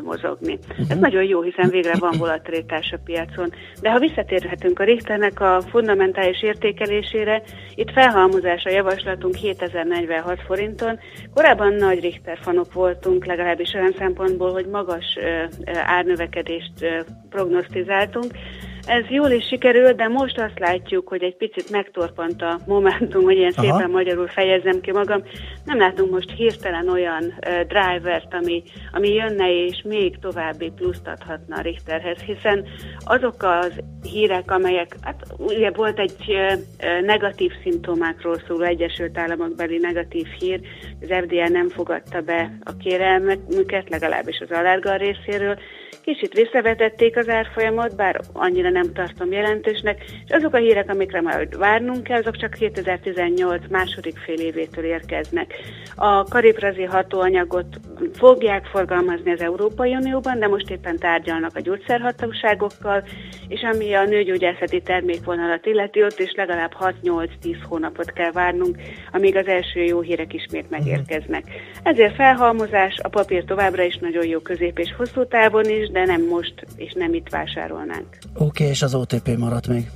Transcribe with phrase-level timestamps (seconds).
[0.00, 0.58] mozogni.
[0.88, 3.52] Ez nagyon jó, hiszen végre van volatilitás a piacon.
[3.80, 7.42] De ha visszatérhetünk a Richternek a fundamentális értékelésére,
[7.74, 10.98] itt felhalmozás a javaslatunk 7046 forinton.
[11.34, 15.18] Korábban nagy Richter fanok voltunk, legalábbis olyan szempontból, hogy magas
[15.86, 16.72] árnövekedést
[17.28, 18.32] prognosztizáltunk,
[18.86, 23.36] ez jól is sikerült, de most azt látjuk, hogy egy picit megtorpant a momentum, hogy
[23.36, 23.62] ilyen Aha.
[23.62, 25.22] szépen magyarul fejezem ki magam.
[25.64, 31.56] Nem látunk most hirtelen olyan uh, drivert, ami, ami jönne és még további pluszt adhatna
[31.56, 32.64] a Richterhez, hiszen
[33.04, 39.78] azok az hírek, amelyek, hát ugye volt egy uh, negatív szimptomákról szóló Egyesült Államok beli
[39.78, 40.60] negatív hír,
[41.00, 45.58] az FDA nem fogadta be a kérelmüket, legalábbis az allerga részéről,
[46.00, 51.58] Kicsit visszavetették az árfolyamot, bár annyira nem tartom jelentősnek, és azok a hírek, amikre majd
[51.58, 55.54] várnunk kell, azok csak 2018 második fél évétől érkeznek.
[55.96, 57.80] A kariprazi hatóanyagot
[58.14, 63.04] fogják forgalmazni az Európai Unióban, de most éppen tárgyalnak a gyógyszerhatóságokkal,
[63.48, 67.28] és ami a nőgyógyászati termékvonalat illeti, ott is legalább 6-8-10
[67.68, 68.76] hónapot kell várnunk,
[69.12, 71.44] amíg az első jó hírek ismét megérkeznek.
[71.82, 76.26] Ezért felhalmozás, a papír továbbra is nagyon jó közép és hosszú távon is, de nem
[76.26, 78.06] most, és nem itt vásárolnánk.
[78.34, 79.90] Oké, okay, és az OTP maradt még?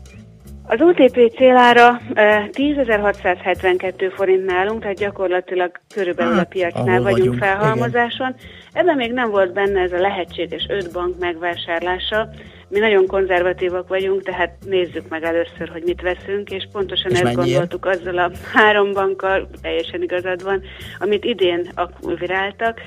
[0.69, 8.35] Az OTP célára 10.672 forint nálunk, tehát gyakorlatilag körülbelül a hát, piacnál vagyunk, vagyunk felhalmozáson.
[8.39, 8.51] Igen.
[8.73, 12.29] Ebben még nem volt benne ez a lehetséges öt bank megvásárlása.
[12.69, 17.23] Mi nagyon konzervatívak vagyunk, tehát nézzük meg először, hogy mit veszünk, és pontosan és ezt
[17.23, 17.47] mennyiért?
[17.47, 20.63] gondoltuk azzal a három bankkal, teljesen igazad van,
[20.99, 22.81] amit idén akviráltak.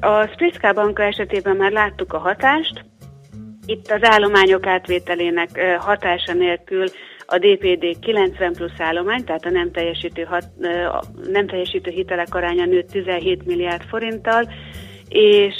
[0.00, 2.84] A Spritzka banka esetében már láttuk a hatást,
[3.66, 6.84] itt az állományok átvételének hatása nélkül
[7.26, 10.44] a DPD 90 plusz állomány, tehát a nem teljesítő, hat,
[11.30, 14.48] nem teljesítő hitelek aránya nőtt 17 milliárd forinttal,
[15.10, 15.56] és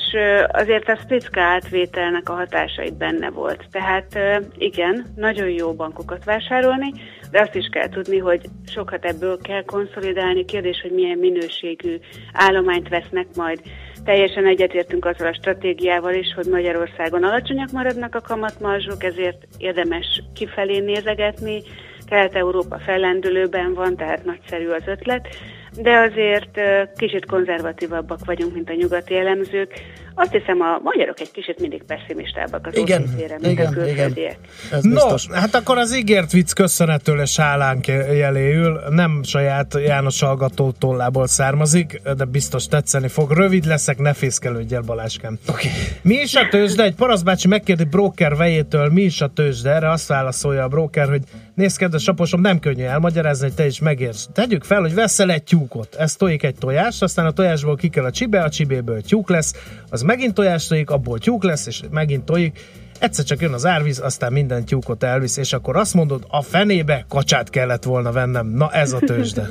[0.48, 3.64] azért a Spritzka átvételnek a hatása itt benne volt.
[3.70, 4.18] Tehát
[4.58, 6.92] igen, nagyon jó bankokat vásárolni,
[7.30, 10.44] de azt is kell tudni, hogy sokat ebből kell konszolidálni.
[10.44, 11.96] Kérdés, hogy milyen minőségű
[12.32, 13.60] állományt vesznek majd.
[14.04, 20.78] Teljesen egyetértünk azzal a stratégiával is, hogy Magyarországon alacsonyak maradnak a kamatmarzsok, ezért érdemes kifelé
[20.78, 21.62] nézegetni.
[22.06, 25.28] Kelet-Európa fellendülőben van, tehát nagyszerű az ötlet
[25.76, 26.60] de azért
[26.96, 29.72] kicsit konzervatívabbak vagyunk, mint a nyugati elemzők.
[30.14, 34.38] Azt hiszem a magyarok egy kicsit mindig pessimistábbak az igen, OTC-re, mint igen, a külföldiek.
[34.70, 35.26] No, biztos.
[35.32, 42.24] hát akkor az ígért vicc köszönhetőle sálánk jeléül, nem saját János Algató tollából származik, de
[42.24, 43.30] biztos tetszeni fog.
[43.30, 45.38] Rövid leszek, ne fészkelődj el Baláskám.
[45.48, 45.70] Okay.
[46.02, 46.82] Mi is a tőzsde?
[46.82, 49.70] Egy paraszbácsi megkérdi broker vejétől, mi is a tőzsde?
[49.70, 51.22] Erre azt válaszolja a broker, hogy
[51.54, 54.28] nézd, kedves aposom, nem könnyű elmagyarázni, hogy te is megérsz.
[54.32, 55.94] Tegyük fel, hogy veszel egy tyúkot.
[55.94, 59.54] Ez tojik egy tojás, aztán a tojásból ki kell a csibe, a csibéből tyúk lesz,
[59.90, 62.58] az megint tojás tojik, abból tyúk lesz, és megint tojik.
[62.98, 67.04] Egyszer csak jön az árvíz, aztán minden tyúkot elvisz, és akkor azt mondod, a fenébe
[67.08, 68.46] kacsát kellett volna vennem.
[68.46, 69.48] Na ez a tőzsde.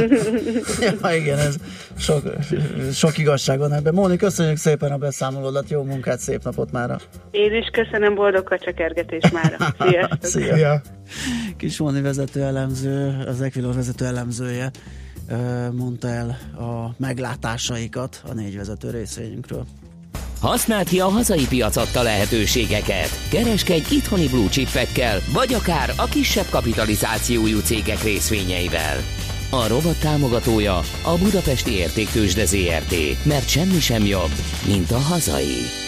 [1.02, 1.56] ja, igen, ez
[1.98, 2.22] sok,
[2.92, 3.94] sok igazság van ebben.
[3.94, 6.98] Móni, köszönjük szépen a beszámolódat, jó munkát, szép napot mára.
[7.30, 9.56] Én is köszönöm, boldog kacsakergetés mára.
[9.78, 10.24] Sziasztok!
[10.24, 10.54] Szia.
[10.54, 10.82] Szia.
[11.56, 14.70] Kis Móni vezető elemző, az Equilor vezető elemzője
[15.72, 16.28] mondta el
[16.58, 19.66] a meglátásaikat a négy vezető részvényünkről.
[20.40, 23.08] Használd ki a hazai piac adta lehetőségeket.
[23.30, 28.96] Kereskedj itthoni blue chipekkel, vagy akár a kisebb kapitalizációjú cégek részvényeivel.
[29.50, 34.32] A robot támogatója a Budapesti Értéktősde ZRT, mert semmi sem jobb,
[34.66, 35.81] mint a hazai.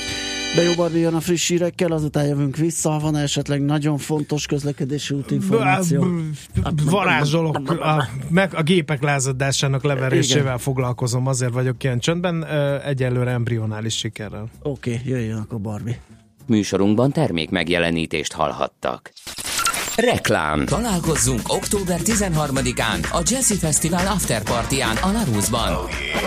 [0.54, 2.98] De jó Barbi jön a friss hírekkel, azután jövünk vissza.
[2.98, 6.06] Van esetleg nagyon fontos közlekedési útinformáció?
[6.84, 10.58] Varázsolok, a, meg a gépek lázadásának leverésével Igen.
[10.58, 12.44] foglalkozom, azért vagyok ilyen csöndben,
[12.84, 14.50] egyelőre embrionális sikerrel.
[14.62, 15.96] Oké, okay, jöjjön akkor Barbi.
[16.46, 19.12] Műsorunkban termék megjelenítést hallhattak.
[19.96, 20.66] Reklám.
[20.66, 25.72] Találkozzunk október 13-án a Jazzy Festival After Partyán a Larusban.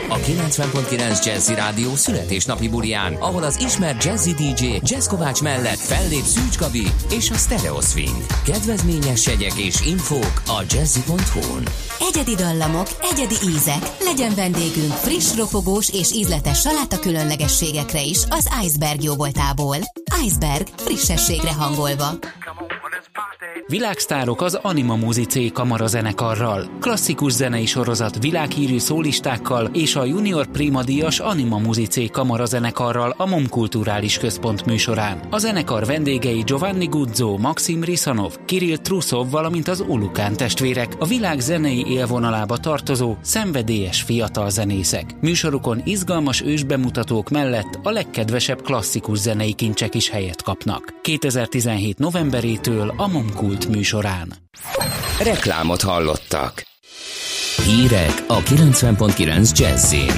[0.10, 6.24] A 90.9 Jazzy Rádió születésnapi bulián, ahol az ismert Jazzy DJ Jazz Kovács mellett fellép
[6.24, 8.26] Szűcs Gabi és a Stereo Swing.
[8.46, 11.64] Kedvezményes jegyek és infók a jazzy.hu-n.
[12.00, 13.82] Egyedi dallamok, egyedi ízek.
[14.00, 19.78] Legyen vendégünk friss, ropogós és ízletes saláta különlegességekre is az Iceberg jóvoltából.
[20.26, 22.10] Iceberg frissességre hangolva.
[22.10, 23.57] Come on, let's party.
[23.66, 31.20] Világsztárok az Anima Musicé kamarazenekarral, klasszikus zenei sorozat világhírű szólistákkal és a Junior Prima Díjas
[31.20, 35.20] Anima Musicé kamarazenekarral a MOM Kulturális Központ műsorán.
[35.30, 41.40] A zenekar vendégei Giovanni Guzzo, Maxim Risanov, Kirill Trusov, valamint az Ulukán testvérek, a világ
[41.40, 45.16] zenei élvonalába tartozó, szenvedélyes fiatal zenészek.
[45.22, 50.94] Műsorukon izgalmas ősbemutatók mellett a legkedvesebb klasszikus zenei kincsek is helyet kapnak.
[51.02, 53.08] 2017 novemberétől a
[53.48, 54.34] Momkult műsorán.
[55.24, 56.64] Reklámot hallottak.
[57.66, 60.12] Hírek a 90.9 Jazzin.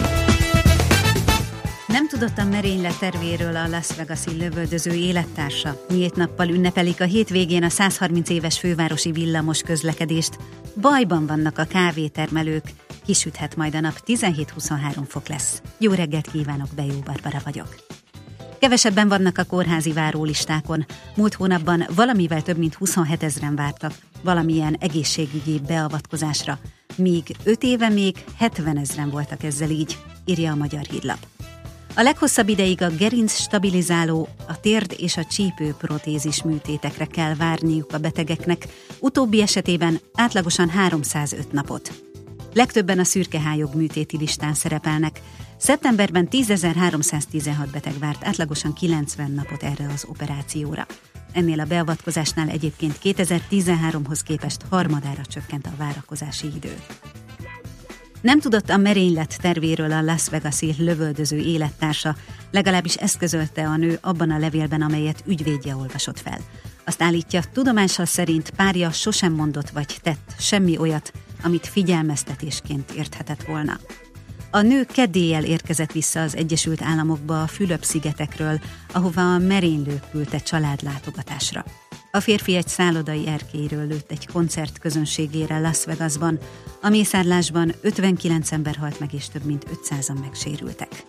[1.88, 5.86] Nem tudott a merénylet tervéről a Las Vegas-i lövöldöző élettársa.
[5.90, 10.38] Nyílt nappal ünnepelik a hétvégén a 130 éves fővárosi villamos közlekedést.
[10.82, 12.64] Bajban vannak a kávétermelők.
[13.06, 15.62] Kisüthet majd a nap 17-23 fok lesz.
[15.78, 17.76] Jó reggelt kívánok, Bejó Barbara vagyok.
[18.60, 20.86] Kevesebben vannak a kórházi várólistákon.
[21.16, 26.60] Múlt hónapban valamivel több mint 27 ezeren vártak valamilyen egészségügyi beavatkozásra,
[26.96, 31.18] míg 5 éve még 70 ezeren voltak ezzel így, írja a Magyar Hírlap.
[31.96, 37.94] A leghosszabb ideig a gerinc stabilizáló, a térd és a csípő protézis műtétekre kell várniuk
[37.94, 38.68] a betegeknek,
[39.00, 42.09] utóbbi esetében átlagosan 305 napot.
[42.54, 45.22] Legtöbben a szürkehályog műtéti listán szerepelnek.
[45.58, 50.86] Szeptemberben 10.316 beteg várt átlagosan 90 napot erre az operációra.
[51.34, 56.74] Ennél a beavatkozásnál egyébként 2013-hoz képest harmadára csökkent a várakozási idő.
[58.22, 62.16] Nem tudott a merénylet tervéről a Las Vegas-i lövöldöző élettársa,
[62.52, 66.40] legalábbis ezt közölte a nő abban a levélben, amelyet ügyvédje olvasott fel.
[66.86, 71.12] Azt állítja, tudomással szerint párja sosem mondott vagy tett semmi olyat,
[71.44, 73.80] amit figyelmeztetésként érthetett volna.
[74.52, 78.60] A nő kedéllyel érkezett vissza az Egyesült Államokba a Fülöp-szigetekről,
[78.94, 81.66] ahova a merénylők küldte családlátogatásra.
[82.12, 86.40] A férfi egy szállodai erkéről lőtt egy koncert közönségére Las Vegasban.
[86.82, 91.06] A mészárlásban 59 ember halt meg és több mint 500-an megsérültek.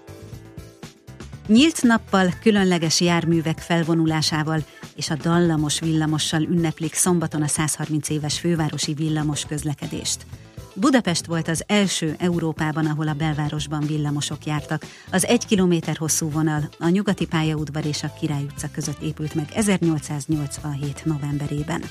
[1.50, 4.64] Nyílt nappal, különleges járművek felvonulásával
[4.96, 10.26] és a dallamos villamossal ünneplik szombaton a 130 éves fővárosi villamos közlekedést.
[10.74, 14.86] Budapest volt az első Európában, ahol a belvárosban villamosok jártak.
[15.12, 19.48] Az egy kilométer hosszú vonal a nyugati pályaudvar és a Király utca között épült meg
[19.54, 21.04] 1887.
[21.04, 21.82] novemberében.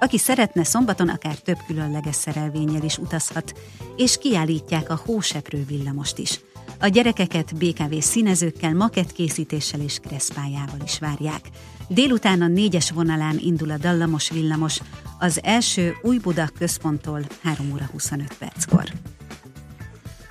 [0.00, 3.58] Aki szeretne szombaton akár több különleges szerelvényel is utazhat,
[3.96, 6.40] és kiállítják a hóseprő villamost is.
[6.80, 11.40] A gyerekeket BKV színezőkkel, makettkészítéssel és kreszpájával is várják.
[11.88, 14.80] Délután a négyes vonalán indul a dallamos villamos,
[15.18, 18.92] az első Új Buda központtól 3 óra 25 perckor.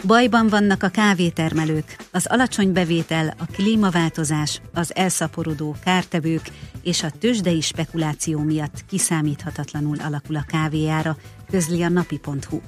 [0.04, 6.50] Bajban vannak a kávétermelők, az alacsony bevétel, a klímaváltozás, az elszaporodó kártevők
[6.84, 11.18] és a tőzsdei spekuláció miatt kiszámíthatatlanul alakul a kávéjára,
[11.50, 12.60] közli a napi.hu.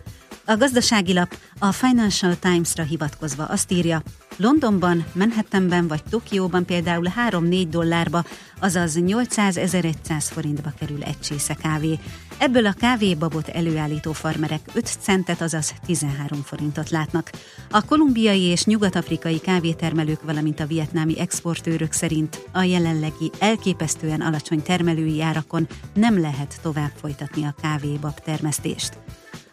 [0.49, 4.01] A gazdasági lap a Financial Times-ra hivatkozva azt írja,
[4.37, 8.23] Londonban, Manhattanben vagy Tokióban például 3-4 dollárba,
[8.59, 11.99] azaz 800-1100 forintba kerül egy csésze kávé.
[12.37, 17.29] Ebből a kávébabot előállító farmerek 5 centet, azaz 13 forintot látnak.
[17.71, 25.21] A kolumbiai és nyugat-afrikai kávétermelők, valamint a vietnámi exportőrök szerint a jelenlegi elképesztően alacsony termelői
[25.21, 28.97] árakon nem lehet tovább folytatni a kávébab termesztést.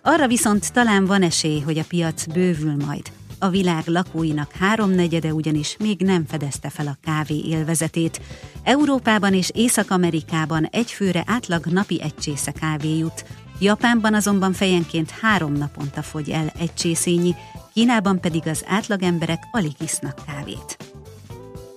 [0.09, 3.11] Arra viszont talán van esély, hogy a piac bővül majd.
[3.39, 8.21] A világ lakóinak háromnegyede ugyanis még nem fedezte fel a kávé élvezetét.
[8.63, 13.25] Európában és Észak-Amerikában egyfőre átlag napi egy csésze kávé jut.
[13.61, 17.35] Japánban azonban fejenként három naponta fogy el egy csészényi,
[17.73, 20.96] Kínában pedig az átlagemberek alig isznak kávét.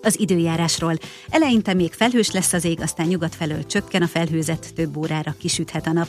[0.01, 0.97] Az időjárásról.
[1.29, 5.87] Eleinte még felhős lesz az ég, aztán nyugat felől csökken a felhőzet, több órára kisüthet
[5.87, 6.07] a nap.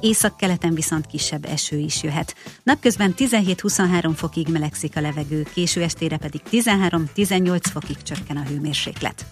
[0.00, 2.34] Észak-keleten viszont kisebb eső is jöhet.
[2.62, 9.24] Napközben 17-23 fokig melegszik a levegő, késő estére pedig 13-18 fokig csökken a hőmérséklet.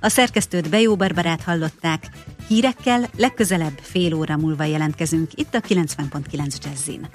[0.00, 2.08] A szerkesztőt Bejó Barbarát hallották.
[2.48, 7.08] Hírekkel legközelebb fél óra múlva jelentkezünk itt a 90.9 Jazzin.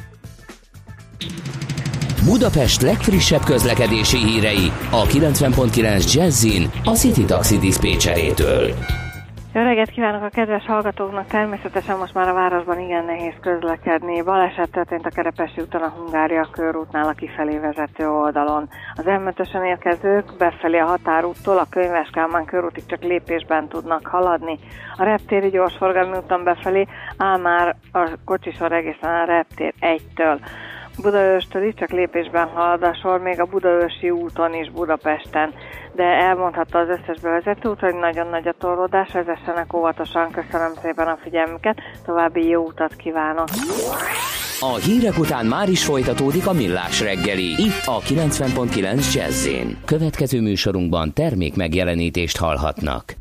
[2.26, 8.68] Budapest legfrissebb közlekedési hírei a 90.9 Jazzin a City Taxi Dispécsejétől.
[9.54, 11.28] Jó reggelt kívánok a kedves hallgatóknak!
[11.28, 14.22] Természetesen most már a városban igen nehéz közlekedni.
[14.22, 18.70] Baleset történt a Kerepesi úton a Hungária körútnál a kifelé vezető oldalon.
[18.96, 24.60] Az m érkezők befelé a határúttól a Könyves Kálmán körútig csak lépésben tudnak haladni.
[24.98, 30.40] A reptéri gyorsforgalmi úton befelé áll már a kocsisor egészen a reptér 1-től.
[31.02, 35.54] Budaörstől is csak lépésben halad a sor, még a Budaörsi úton is Budapesten,
[35.96, 41.08] de elmondhatta az összes bevezető út, hogy nagyon nagy a torlódás, vezessenek óvatosan, köszönöm szépen
[41.08, 43.48] a figyelmüket, további jó utat kívánok!
[44.60, 49.48] A hírek után már is folytatódik a millás reggeli, itt a 90.9 jazz
[49.86, 53.16] Következő műsorunkban termék megjelenítést hallhatnak.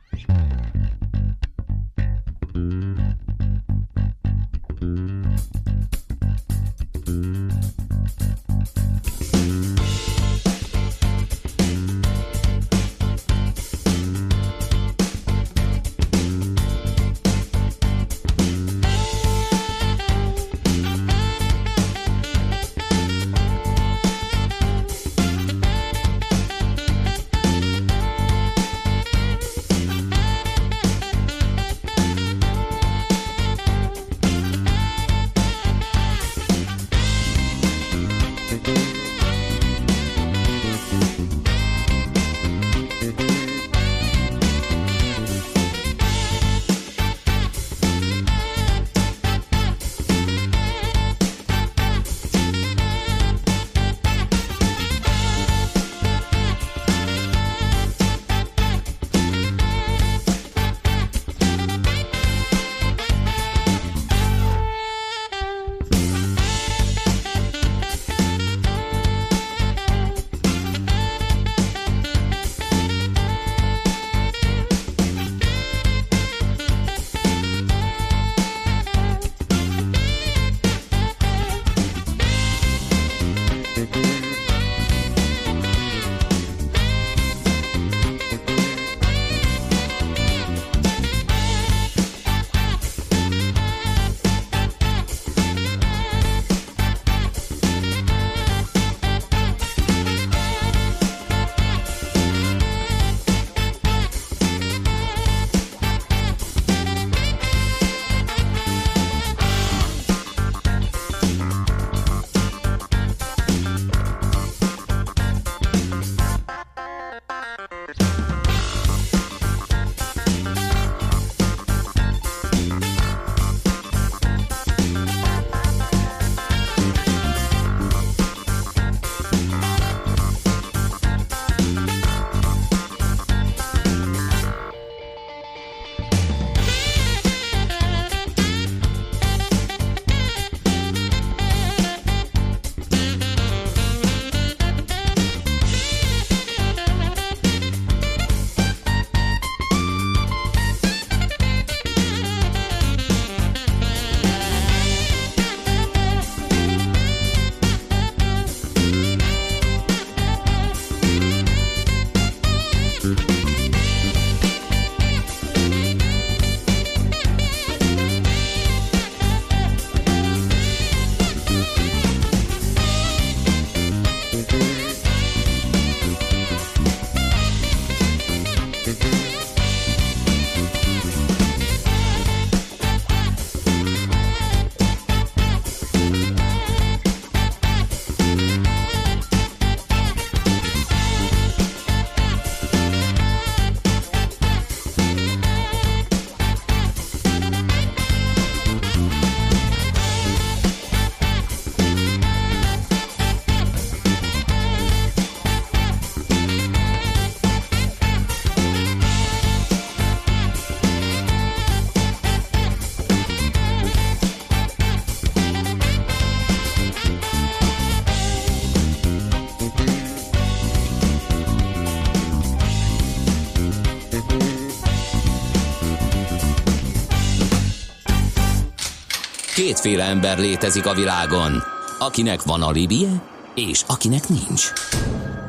[229.65, 231.63] Kétféle ember létezik a világon,
[231.99, 233.23] akinek van alibije,
[233.55, 234.73] és akinek nincs.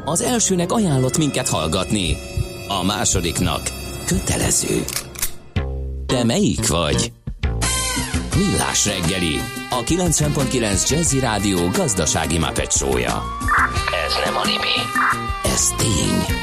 [0.05, 2.17] Az elsőnek ajánlott minket hallgatni,
[2.67, 3.61] a másodiknak
[4.05, 4.83] kötelező.
[6.05, 7.11] Te melyik vagy?
[8.35, 13.23] Millás reggeli, a 90.9 Jazzy Rádió gazdasági mapetsója.
[14.07, 14.77] Ez nem animi,
[15.43, 16.35] ez tény.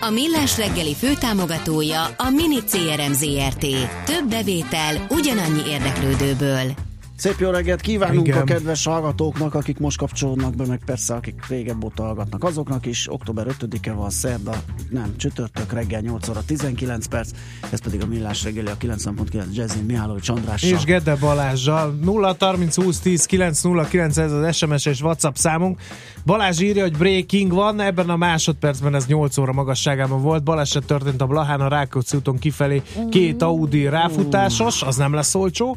[0.00, 3.66] A Millás reggeli főtámogatója a Mini CRM Zrt.
[4.04, 6.86] Több bevétel ugyanannyi érdeklődőből.
[7.18, 8.40] Szép jó reggelt kívánunk Igen.
[8.40, 13.12] a kedves hallgatóknak, akik most kapcsolódnak be, meg persze akik régebb óta hallgatnak azoknak is.
[13.12, 17.30] Október 5-e van szerda, nem, csütörtök reggel 8 óra 19 perc,
[17.70, 20.70] ez pedig a Millás reggeli a 90.9 Jazzin Mihály Csandrással.
[20.70, 25.34] És Gede Balázsjal 0 30 20 10 9 0 9 ez az SMS és WhatsApp
[25.34, 25.80] számunk.
[26.24, 30.42] Balázs írja, hogy breaking van, ebben a másodpercben ez 8 óra magasságában volt.
[30.42, 35.76] Baleset történt a Blahán a Rákóczi úton kifelé két Audi ráfutásos, az nem lesz olcsó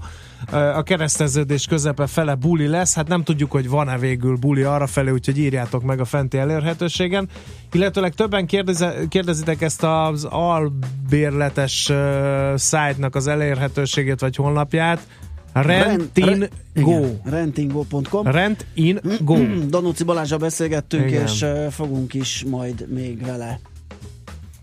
[0.50, 5.12] a kereszteződés közepe fele buli lesz, hát nem tudjuk, hogy van-e végül buli arra felé,
[5.12, 7.30] úgyhogy írjátok meg a fenti elérhetőségen.
[7.72, 11.98] Illetőleg többen kérdeze, kérdezitek ezt az albérletes uh,
[12.56, 15.08] szájtnak az elérhetőségét vagy honlapját.
[15.54, 17.06] Rentin Go.
[17.24, 19.36] Rentingo.com Rent in Go.
[19.70, 21.24] Danuci Balázsa beszélgettünk, Igen.
[21.24, 23.60] és fogunk is majd még vele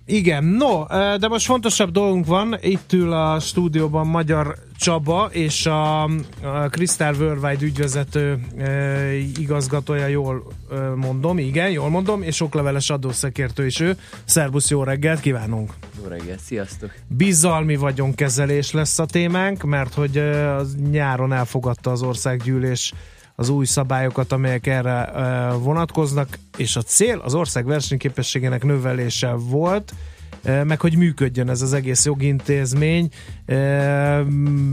[0.08, 0.84] igen, no,
[1.18, 2.56] de most fontosabb dolgunk van.
[2.60, 10.46] Itt ül a stúdióban Magyar Csaba és a, a Crystal Worldwide ügyvezető e, igazgatója, jól
[10.70, 13.96] e, mondom, igen, jól mondom, és okleveles adószekértő is ő.
[14.24, 15.72] Szervusz, jó reggelt, kívánunk!
[16.02, 16.94] Jó reggelt, sziasztok!
[17.06, 22.92] Bizalmi vagyonkezelés lesz a témánk, mert hogy e, az nyáron elfogadta az országgyűlés
[23.40, 25.10] az új szabályokat, amelyek erre
[25.52, 29.92] vonatkoznak, és a cél az ország versenyképességének növelése volt,
[30.42, 33.08] meg hogy működjön ez az egész jogintézmény,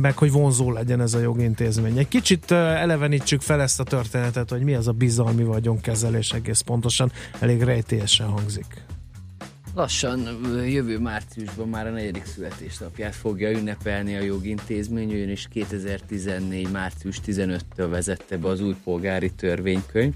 [0.02, 1.98] meg hogy vonzó legyen ez a jogintézmény.
[1.98, 7.12] Egy kicsit elevenítsük fel ezt a történetet, hogy mi az a bizalmi vagyonkezelés egész pontosan,
[7.40, 8.86] elég rejtélyesen hangzik.
[9.76, 10.28] Lassan
[10.68, 16.72] jövő márciusban már a negyedik születésnapját fogja ünnepelni a jogintézmény, ugyanis 2014.
[16.72, 20.14] március 15-től vezette be az új polgári törvénykönyv,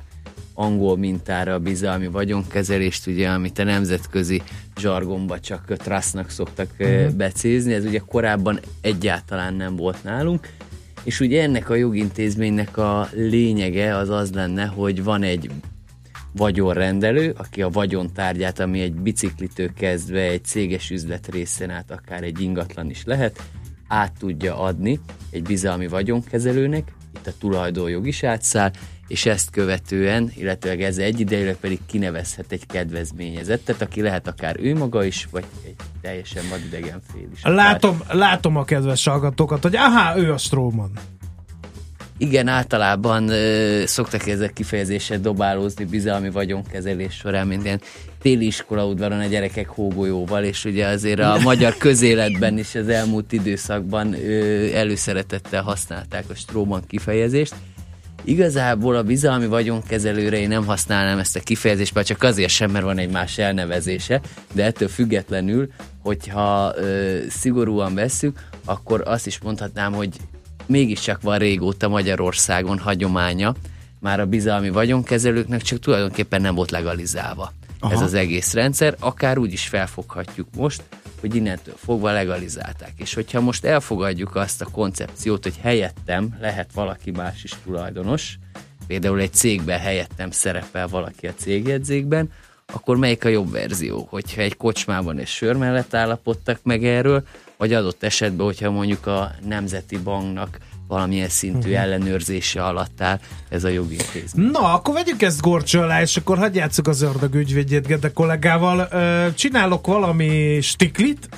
[0.53, 4.41] angol mintára a bizalmi vagyonkezelést, ugye, amit a nemzetközi
[4.77, 7.11] zsargomba csak trustnak szoktak uh-huh.
[7.11, 10.47] becézni, ez ugye korábban egyáltalán nem volt nálunk,
[11.03, 15.49] és ugye ennek a jogintézménynek a lényege az az lenne, hogy van egy
[16.31, 22.41] vagyonrendelő, aki a vagyontárgyát, ami egy biciklitől kezdve egy céges üzlet részén át akár egy
[22.41, 23.43] ingatlan is lehet,
[23.87, 28.71] át tudja adni egy bizalmi vagyonkezelőnek, itt a tulajdonjog is átszáll,
[29.07, 35.03] és ezt követően, illetve ez egyidejűleg pedig kinevezhet egy kedvezményezettet, aki lehet akár ő maga
[35.03, 37.41] is, vagy egy teljesen vadidegen fél is.
[37.43, 40.91] Látom, látom a kedves hallgatókat, hogy aha, ő a Stróman.
[42.21, 47.81] Igen, általában ö, szoktak ezek kifejezéssel dobálózni bizalmi vagyonkezelés során, mint ilyen
[48.21, 54.13] téli iskolaudvaron a gyerekek hógolyóval, és ugye azért a magyar közéletben is az elmúlt időszakban
[54.13, 57.55] ö, előszeretettel használták a Stróman kifejezést.
[58.23, 62.85] Igazából a bizalmi vagyonkezelőre én nem használnám ezt a kifejezést, bár csak azért sem, mert
[62.85, 64.21] van egy más elnevezése,
[64.53, 65.69] de ettől függetlenül,
[66.01, 70.09] hogyha ö, szigorúan vesszük, akkor azt is mondhatnám, hogy
[70.69, 73.55] mégiscsak van régóta Magyarországon hagyománya,
[73.99, 77.93] már a bizalmi vagyonkezelőknek csak tulajdonképpen nem volt legalizálva Aha.
[77.93, 80.83] ez az egész rendszer, akár úgy is felfoghatjuk most,
[81.19, 82.93] hogy innentől fogva legalizálták.
[82.95, 88.37] És hogyha most elfogadjuk azt a koncepciót, hogy helyettem lehet valaki más is tulajdonos,
[88.87, 92.31] például egy cégben helyettem szerepel valaki a cégjegyzékben,
[92.73, 94.07] akkor melyik a jobb verzió?
[94.09, 97.23] Hogyha egy kocsmában és sör mellett állapodtak meg erről,
[97.59, 101.83] vagy adott esetben, hogyha mondjuk a Nemzeti Banknak valamilyen szintű uh-huh.
[101.83, 103.19] ellenőrzése alatt áll
[103.49, 104.49] ez a jogi intézmény.
[104.51, 108.87] Na, akkor vegyük ezt gorcső alá, és akkor hagyjátszuk az ördög ügyvédjét Gede kollégával.
[109.33, 111.29] Csinálok valami stiklit,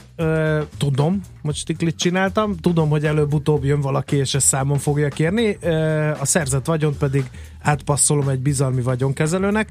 [0.78, 5.58] tudom, hogy stiklit csináltam, tudom, hogy előbb-utóbb jön valaki, és ezt számon fogja kérni,
[6.20, 7.24] a szerzett vagyont pedig
[7.62, 9.70] átpasszolom egy bizalmi vagyonkezelőnek,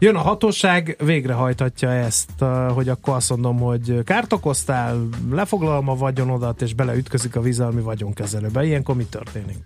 [0.00, 2.30] Jön a hatóság, végrehajthatja ezt,
[2.74, 8.64] hogy akkor azt mondom, hogy kárt okoztál, lefoglalom a vagyonodat, és beleütközik a vizalmi vagyonkezelőbe.
[8.64, 9.56] Ilyenkor mi történik?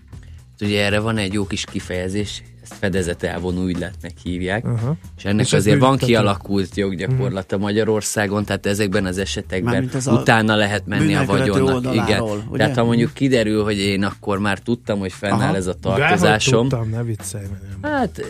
[0.61, 2.43] Ugye erre van egy jó kis kifejezés,
[2.73, 4.97] ezt fedezet elvonó ügyletnek hívják, uh-huh.
[5.17, 7.61] és ennek és azért van kialakult joggyakorlata uh-huh.
[7.61, 11.95] Magyarországon, tehát ezekben az esetekben utána lehet menni a vagyonnak.
[11.95, 12.21] Igen.
[12.21, 12.57] Ugye?
[12.57, 15.57] Tehát ha mondjuk kiderül, hogy én akkor már tudtam, hogy fennáll Aha.
[15.57, 16.69] ez a tartozásom.
[16.69, 17.45] tudtam, ne viccelj.
[17.83, 18.25] Hát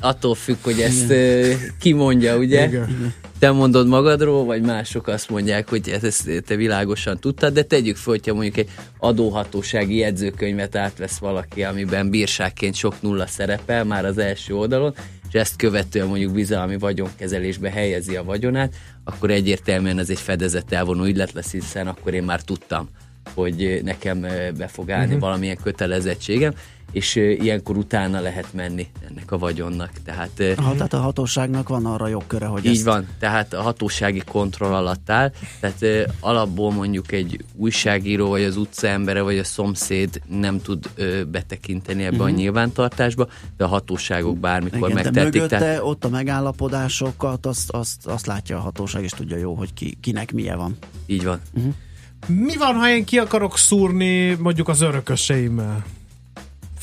[0.00, 1.58] attól függ, hogy ezt Igen.
[1.78, 2.66] kimondja, ugye?
[2.66, 7.96] Igen te mondod magadról, vagy mások azt mondják, hogy ezt te világosan tudtad, de tegyük
[7.96, 8.68] fel, hogyha mondjuk egy
[8.98, 14.94] adóhatósági jegyzőkönyvet átvesz valaki, amiben bírságként sok nulla szerepel már az első oldalon,
[15.28, 21.04] és ezt követően mondjuk bizalmi vagyonkezelésbe helyezi a vagyonát, akkor egyértelműen ez egy fedezett elvonó
[21.04, 22.88] ügylet lesz, hiszen akkor én már tudtam,
[23.36, 24.20] hogy nekem
[24.56, 25.20] be fog állni uh-huh.
[25.20, 26.52] valamilyen kötelezettségem,
[26.92, 29.90] és ilyenkor utána lehet menni ennek a vagyonnak.
[30.04, 32.84] Tehát, Aha, tehát a hatóságnak van arra jogköre, hogy Így ezt...
[32.84, 39.20] van, tehát a hatósági kontroll alatt áll, tehát alapból mondjuk egy újságíró, vagy az utcaembere,
[39.20, 40.90] vagy a szomszéd nem tud
[41.30, 42.26] betekinteni ebbe uh-huh.
[42.26, 42.38] a mhm.
[42.38, 45.14] nyilvántartásba, de a hatóságok bármikor Igen, megtették.
[45.14, 45.80] De mögötte tehát...
[45.82, 50.32] ott a megállapodásokat, azt, azt, azt látja a hatóság, és tudja jó, hogy ki, kinek
[50.32, 50.76] milyen van.
[51.06, 51.40] Így van.
[51.54, 51.74] Uh-huh.
[52.26, 55.84] Mi van, ha én ki akarok szúrni mondjuk az örököseimmel?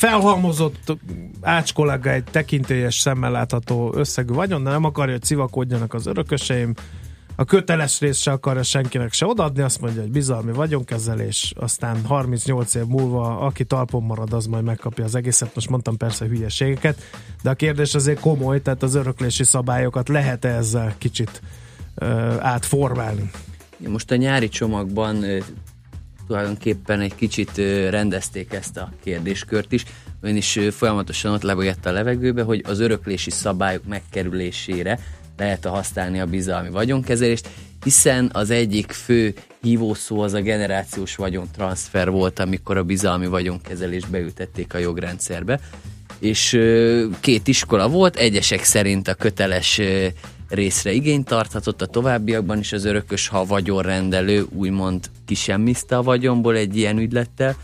[0.04, 0.98] felhalmozott
[1.42, 6.74] Ács kollega egy tekintélyes szemmel látható összegű vagyon, de nem akarja, hogy civakodjanak az örököseim,
[7.36, 12.76] a köteles részt se akarja senkinek se odaadni, azt mondja, hogy bizalmi vagyonkezelés, aztán 38
[12.76, 15.56] év múlva, aki talpon marad, az majd megkapja az egészet.
[15.56, 17.02] Most mondtam persze hülyeségeket,
[17.42, 21.42] de a kérdés azért komoly, tehát az öröklési szabályokat lehet -e ezzel kicsit
[21.96, 23.32] uh, átformálni?
[23.88, 25.26] Most a nyári csomagban
[26.28, 27.58] tulajdonképpen egy kicsit
[27.90, 29.84] rendezték ezt a kérdéskört is.
[30.22, 35.00] Ön is folyamatosan ott levegett a levegőbe, hogy az öröklési szabályok megkerülésére
[35.38, 37.50] lehet használni a bizalmi vagyonkezelést,
[37.84, 44.74] hiszen az egyik fő hívószó az a generációs vagyontranszfer volt, amikor a bizalmi vagyonkezelést beültették
[44.74, 45.60] a jogrendszerbe.
[46.20, 46.60] És
[47.20, 49.82] két iskola volt, egyesek szerint a köteles
[50.54, 56.56] részre igényt tarthatott, a továbbiakban is az örökös, ha a vagyonrendelő úgymond kisemmizte a vagyonból
[56.56, 57.56] egy ilyen ügylettel,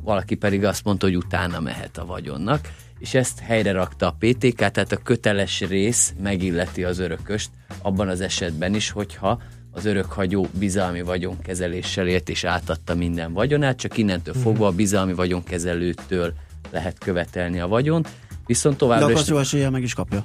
[0.00, 4.56] valaki pedig azt mondta, hogy utána mehet a vagyonnak, és ezt helyre rakta a PTK,
[4.56, 7.50] tehát a köteles rész megilleti az örököst
[7.82, 13.96] abban az esetben is, hogyha az örökhagyó bizalmi vagyonkezeléssel élt és átadta minden vagyonát, csak
[13.96, 14.42] innentől mhm.
[14.42, 16.32] fogva a bizalmi vagyonkezelőtől
[16.70, 18.06] lehet követelni a vagyon,
[18.46, 19.52] viszont továbbra De akkor is...
[19.70, 20.24] meg is kapja.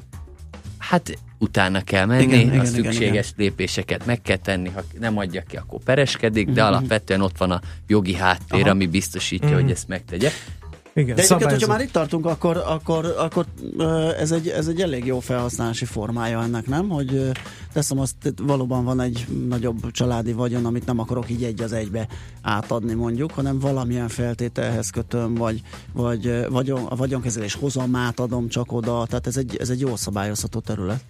[0.93, 5.17] Hát utána kell menni, igen, a igen, szükséges igen, lépéseket meg kell tenni, ha nem
[5.17, 6.67] adja ki, akkor pereskedik, de uh-huh.
[6.67, 8.69] alapvetően ott van a jogi háttér, Aha.
[8.69, 9.61] ami biztosítja, uh-huh.
[9.61, 10.29] hogy ezt megtegye.
[10.95, 13.45] Igen, De egyébként, hogyha már itt tartunk, akkor, akkor, akkor
[14.19, 16.89] ez, egy, ez egy elég jó felhasználási formája ennek, nem?
[16.89, 17.31] Hogy
[17.73, 22.07] teszem azt, valóban van egy nagyobb családi vagyon, amit nem akarok így egy az egybe
[22.41, 25.61] átadni mondjuk, hanem valamilyen feltételhez kötöm, vagy,
[25.93, 30.59] vagy vagyon, a vagyonkezelés hozamát adom csak oda, tehát ez egy, ez egy jó szabályozható
[30.59, 31.03] terület.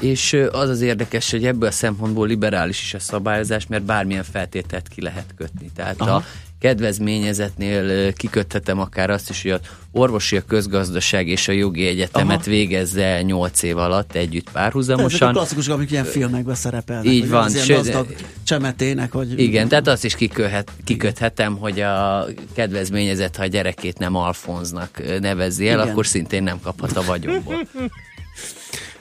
[0.00, 4.88] És az az érdekes, hogy ebből a szempontból liberális is a szabályozás, mert bármilyen feltételt
[4.88, 5.70] ki lehet kötni.
[5.74, 6.14] Tehát Aha.
[6.14, 6.24] a
[6.58, 9.60] kedvezményezetnél kiköthetem akár azt is, hogy a
[9.92, 12.50] orvosi, a közgazdaság és a jogi egyetemet Aha.
[12.50, 15.14] végezze 8 év alatt együtt párhuzamosan.
[15.14, 17.06] Ezek a klasszikusok, amik ilyen filmekben szerepelnek.
[17.06, 17.50] Így van.
[17.50, 17.96] Sőt,
[18.42, 19.40] csemetének, hogy...
[19.40, 25.68] Igen, tehát azt is kiköhet, kiköthetem, hogy a kedvezményezet, ha a gyerekét nem Alfonznak nevezi
[25.68, 25.90] el, Igen.
[25.90, 27.68] akkor szintén nem kaphat a vagyonból.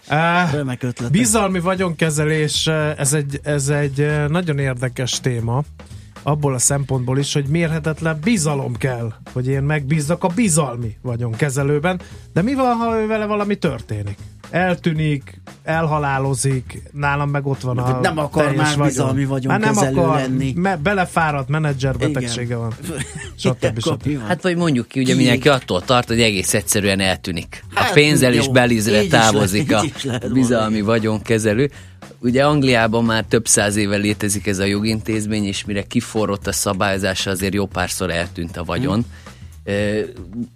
[0.09, 2.67] Uh, bizalmi vagyonkezelés,
[2.97, 5.63] ez egy, ez egy nagyon érdekes téma
[6.27, 12.01] abból a szempontból is, hogy mérhetetlen bizalom kell, hogy én megbízzak a bizalmi vagyonkezelőben,
[12.33, 14.17] de mi van, ha vele valami történik?
[14.49, 18.87] eltűnik, elhalálozik, nálam meg ott van a Nem akar már vagyon.
[18.87, 20.53] bizalmi vagyon hát nem akar, lenni.
[20.55, 22.73] Me, belefáradt menedzser betegsége van.
[23.35, 23.79] Stb.
[23.79, 24.27] stb.
[24.27, 25.17] Hát vagy mondjuk ki, ugye ki?
[25.17, 27.63] mindenki attól tart, hogy egész egyszerűen eltűnik.
[27.73, 29.77] Hát, a pénzzel jó, és belizre távozik le,
[30.21, 31.71] a bizalmi vagyonkezelő.
[32.19, 37.31] Ugye Angliában már több száz éve létezik ez a jogintézmény, és mire kiforrott a szabályozása,
[37.31, 38.93] azért jó párszor eltűnt a vagyon.
[38.93, 39.26] Hmm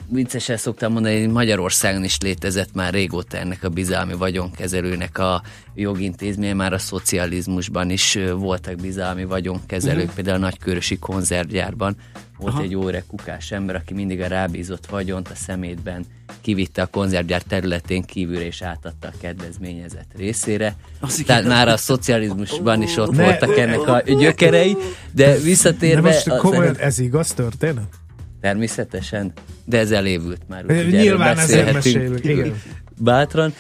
[0.08, 5.42] viccesen szoktam mondani, hogy Magyarországon is létezett már régóta ennek a bizalmi vagyonkezelőnek a
[5.76, 10.16] jogintézménye, már a szocializmusban is voltak bizalmi vagyonkezelők, uh-huh.
[10.16, 11.96] például a nagykörösi konzervgyárban
[12.38, 12.64] volt Aha.
[12.64, 16.06] egy óre kukás ember, aki mindig a rábízott vagyont a szemétben
[16.42, 20.76] kivitte a konzervgyár területén kívülre és átadta a kedvezményezett részére.
[21.00, 24.78] Az Tehát már a szocializmusban is ott ne, voltak ennek a gyökerei,
[25.12, 26.10] de visszatérve...
[26.10, 28.00] De most komolyan, ez igaz történet?
[28.42, 29.34] Természetesen,
[29.66, 30.66] de ez elévült már.
[30.70, 32.62] Úgy, Nyilván ezért mesélünk, igen.
[32.98, 33.54] Bátran,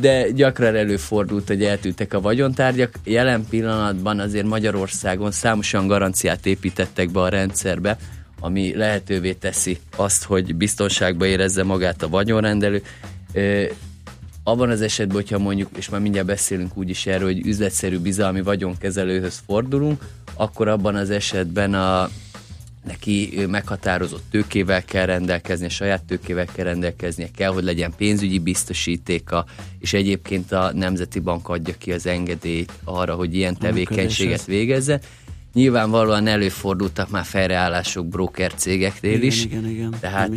[0.00, 2.94] de gyakran előfordult, hogy eltűntek a vagyontárgyak.
[3.04, 7.98] Jelen pillanatban azért Magyarországon számosan garanciát építettek be a rendszerbe,
[8.40, 12.82] ami lehetővé teszi azt, hogy biztonságban érezze magát a vagyonrendelő.
[14.44, 19.42] Abban az esetben, hogyha mondjuk, és már mindjárt beszélünk úgyis erről, hogy üzletszerű bizalmi vagyonkezelőhöz
[19.46, 22.08] fordulunk, akkor abban az esetben a
[22.84, 29.44] neki meghatározott tőkével kell rendelkezni, saját tőkével kell rendelkeznie, kell, hogy legyen pénzügyi biztosítéka,
[29.78, 35.00] és egyébként a Nemzeti Bank adja ki az engedélyt arra, hogy ilyen tevékenységet végezze.
[35.52, 39.94] Nyilvánvalóan előfordultak már fejreállások broker cégeknél igen, is, igen, igen.
[40.00, 40.30] tehát,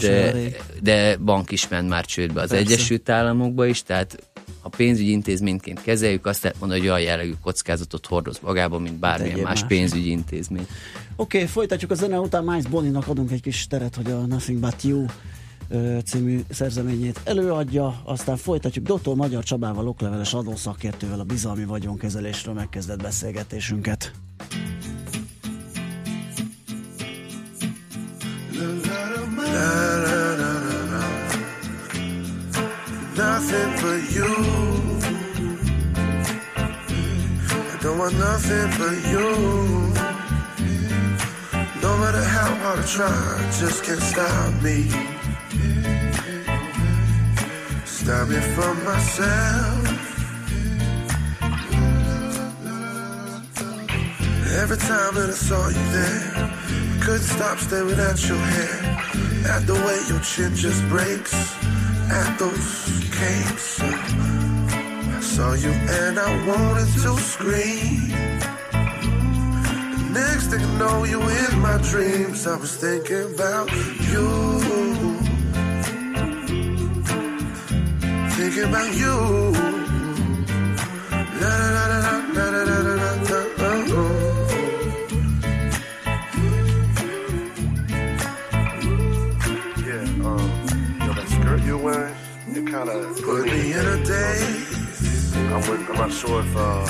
[0.82, 2.66] de bank is ment már csődbe az Persze.
[2.66, 4.30] Egyesült Államokba is, tehát
[4.62, 9.40] ha pénzügyi intézményként kezeljük, azt lehet mondani, hogy olyan jellegű kockázatot hordoz magában, mint bármilyen
[9.40, 10.68] más, más pénzügyi intézmény.
[11.16, 14.60] Oké, okay, folytatjuk a zene után, Miles Boninak adunk egy kis teret, hogy a Nothing
[14.60, 15.06] But You
[16.06, 19.16] című szerzeményét előadja, aztán folytatjuk Dr.
[19.16, 24.12] Magyar Csabával, okleveles adószakértővel a bizalmi vagyonkezelésről megkezdett beszélgetésünket.
[33.18, 34.32] Nothing but you.
[37.52, 39.30] I don't want nothing but you.
[41.82, 44.90] No matter how hard I try, just can't stop me.
[47.86, 49.86] Stop me from myself.
[54.62, 56.55] Every time that I saw you there,
[57.06, 58.82] I couldn't stop staring at your hair.
[59.54, 61.36] At the way your chin just breaks,
[62.10, 63.80] at those capes.
[63.80, 68.10] I saw you and I wanted to scream.
[70.14, 72.48] Next thing I know, you in my dreams.
[72.48, 73.72] I was thinking about
[74.12, 74.28] you.
[78.36, 79.16] thinking about you.
[81.40, 83.35] La la la
[92.76, 95.36] kind of put me in a daze.
[95.36, 96.86] I'm, with, I'm not sure if uh,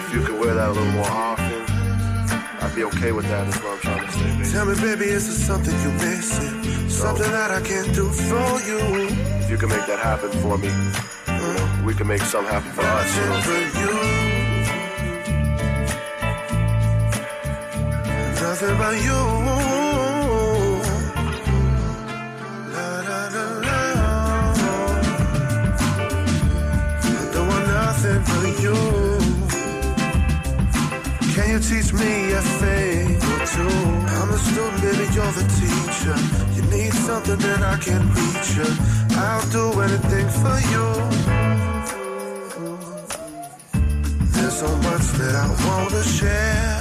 [0.00, 1.62] if you could wear that a little more often.
[2.62, 3.46] I'd be okay with that.
[3.46, 4.24] Is what I'm trying to say.
[4.24, 4.50] Baby.
[4.50, 6.90] Tell me, baby, is there something you're missing?
[6.90, 8.80] Something that I can do for you.
[9.42, 10.70] If you can make that happen for me,
[11.28, 13.16] uh, we can make something happen for us.
[13.16, 13.40] You know?
[13.48, 13.92] For you.
[18.42, 19.71] Nothing but you.
[28.62, 28.74] You.
[31.34, 33.76] Can you teach me a thing or two?
[34.18, 36.16] I'm a student, baby, you're the teacher
[36.54, 38.70] You need something, that I can reach you.
[39.16, 40.86] I'll do anything for you.
[44.32, 46.80] There's so much that I wanna share.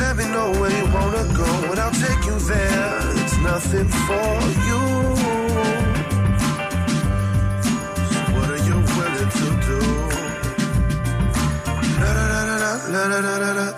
[0.00, 2.98] Let me know where you wanna go, and I'll take you there.
[3.22, 4.30] It's nothing for
[4.68, 5.23] you.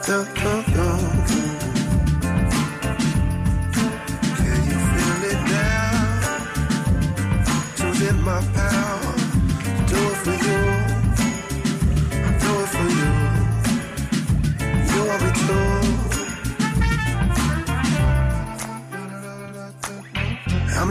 [0.09, 0.25] I'm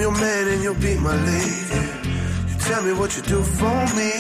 [0.02, 1.56] your man and you'll be my lady.
[2.50, 4.12] You tell me what you do for me.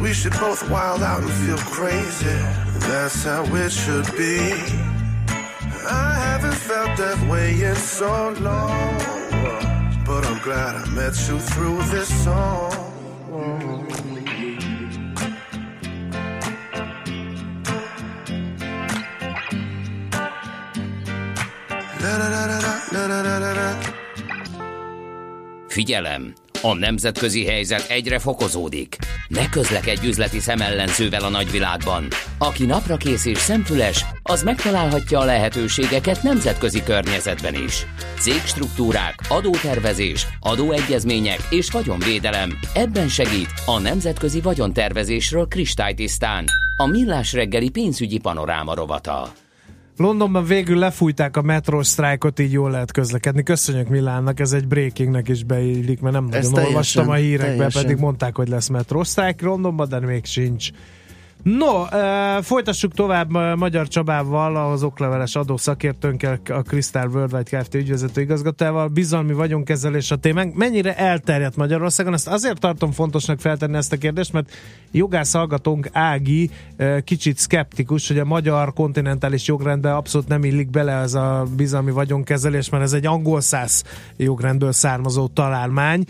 [0.00, 2.67] We should both wild out and feel crazy.
[2.88, 4.38] That's how it should be.
[5.86, 8.96] I haven't felt that way in so long.
[10.06, 12.72] But I'm glad I met you through this song.
[25.68, 26.47] Figyelem!
[26.62, 28.96] A nemzetközi helyzet egyre fokozódik.
[29.28, 32.08] Ne közlekedj üzleti szemellenzővel a nagyvilágban.
[32.38, 37.86] Aki napra kész és szemfüles, az megtalálhatja a lehetőségeket nemzetközi környezetben is.
[38.20, 42.58] Cégstruktúrák, adótervezés, adóegyezmények és vagyonvédelem.
[42.74, 46.44] Ebben segít a Nemzetközi Vagyontervezésről kristálytisztán.
[46.76, 49.32] A Millás reggeli pénzügyi panoráma rovata.
[49.98, 53.42] Londonban végül lefújták a metro sztrájkot, így jól lehet közlekedni.
[53.42, 57.82] Köszönjük Milánnak, ez egy breakingnek is beillik, mert nem nagyon teljesen, olvastam a hírekbe, teljesen.
[57.82, 60.70] pedig mondták, hogy lesz metro sztrájk Londonban, de még sincs.
[61.42, 67.74] No, uh, folytassuk tovább Magyar Csabával, az okleveles adószakértőnkkel, a Crystal Worldwide Kft.
[67.74, 68.88] ügyvezető igazgatóval.
[68.88, 70.54] Bizalmi vagyonkezelés a témánk.
[70.54, 72.12] Mennyire elterjedt Magyarországon?
[72.12, 74.50] Ezt azért tartom fontosnak feltenni ezt a kérdést, mert
[74.90, 76.50] jogász hallgatónk Ági
[77.04, 82.68] kicsit skeptikus, hogy a magyar kontinentális jogrendbe abszolút nem illik bele ez a bizalmi vagyonkezelés,
[82.68, 83.84] mert ez egy angol száz
[84.16, 86.04] jogrendből származó találmány.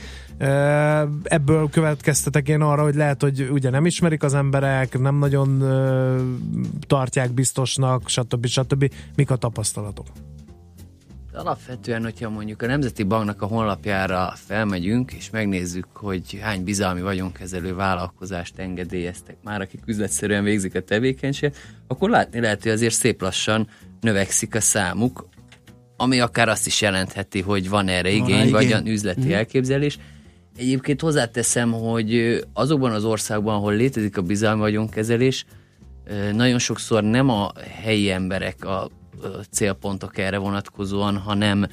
[1.23, 7.33] Ebből következtetek én arra, hogy lehet, hogy ugye nem ismerik az emberek, nem nagyon tartják
[7.33, 8.47] biztosnak, stb.
[8.47, 8.93] stb.
[9.17, 10.07] Mik a tapasztalatok?
[11.33, 17.75] Alapvetően, hogyha mondjuk a Nemzeti Banknak a honlapjára felmegyünk, és megnézzük, hogy hány bizalmi vagyonkezelő
[17.75, 23.69] vállalkozást engedélyeztek már, akik üzletszerűen végzik a tevékenységet, akkor látni lehet, hogy azért szép lassan
[24.01, 25.29] növekszik a számuk,
[25.97, 29.33] ami akár azt is jelentheti, hogy van erre igény, van vagy olyan üzleti mm.
[29.33, 29.99] elképzelés,
[30.59, 35.44] Egyébként hozzáteszem, hogy azokban az országban, ahol létezik a bizalmi vagyonkezelés,
[36.33, 38.90] nagyon sokszor nem a helyi emberek a
[39.51, 41.66] célpontok erre vonatkozóan, hanem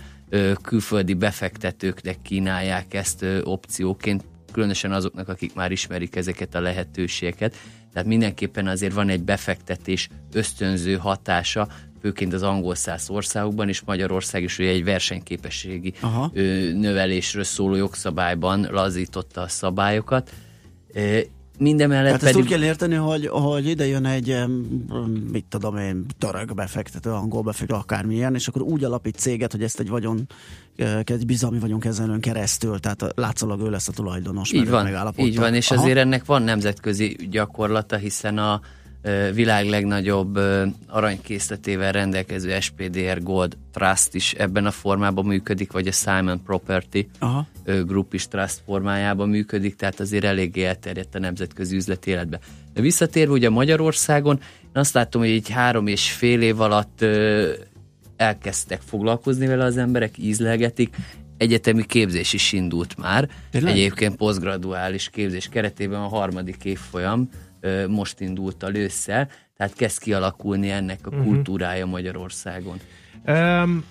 [0.61, 7.55] külföldi befektetőknek kínálják ezt opcióként, különösen azoknak, akik már ismerik ezeket a lehetőségeket.
[7.93, 11.67] Tehát mindenképpen azért van egy befektetés ösztönző hatása,
[12.05, 16.31] főként az angol száz országokban, és Magyarország is ugye egy versenyképességi Aha.
[16.73, 20.31] növelésről szóló jogszabályban lazította a szabályokat.
[21.57, 22.35] Mindemellett hát pedig...
[22.35, 24.35] ezt úgy kell érteni, hogy, hogy ide jön egy,
[25.31, 29.79] mit tudom én, török befektető, angol befektető, akármilyen, és akkor úgy alapít céget, hogy ezt
[29.79, 30.27] egy vagyon,
[31.03, 34.51] egy bizalmi vagyon kezelőn keresztül, tehát látszólag ő lesz a tulajdonos.
[34.51, 34.87] Így van,
[35.17, 35.81] így van, és Aha.
[35.81, 38.61] azért ennek van nemzetközi gyakorlata, hiszen a
[39.33, 40.39] világ legnagyobb
[40.87, 47.47] aranykészletével rendelkező SPDR Gold Trust is ebben a formában működik, vagy a Simon Property Aha.
[47.63, 52.39] Group is Trust formájában működik, tehát azért eléggé elterjedt a nemzetközi üzleti életbe.
[52.73, 57.05] De visszatérve ugye Magyarországon, én azt látom, hogy így három és fél év alatt
[58.17, 60.95] elkezdtek foglalkozni vele az emberek, ízlelgetik,
[61.37, 63.29] egyetemi képzés is indult már.
[63.51, 63.73] Tényleg?
[63.73, 67.29] Egyébként posztgraduális képzés keretében a harmadik évfolyam
[67.87, 71.25] most indult a ősszel, tehát kezd kialakulni ennek a uh-huh.
[71.25, 72.79] kultúrája Magyarországon.
[73.25, 73.83] Um,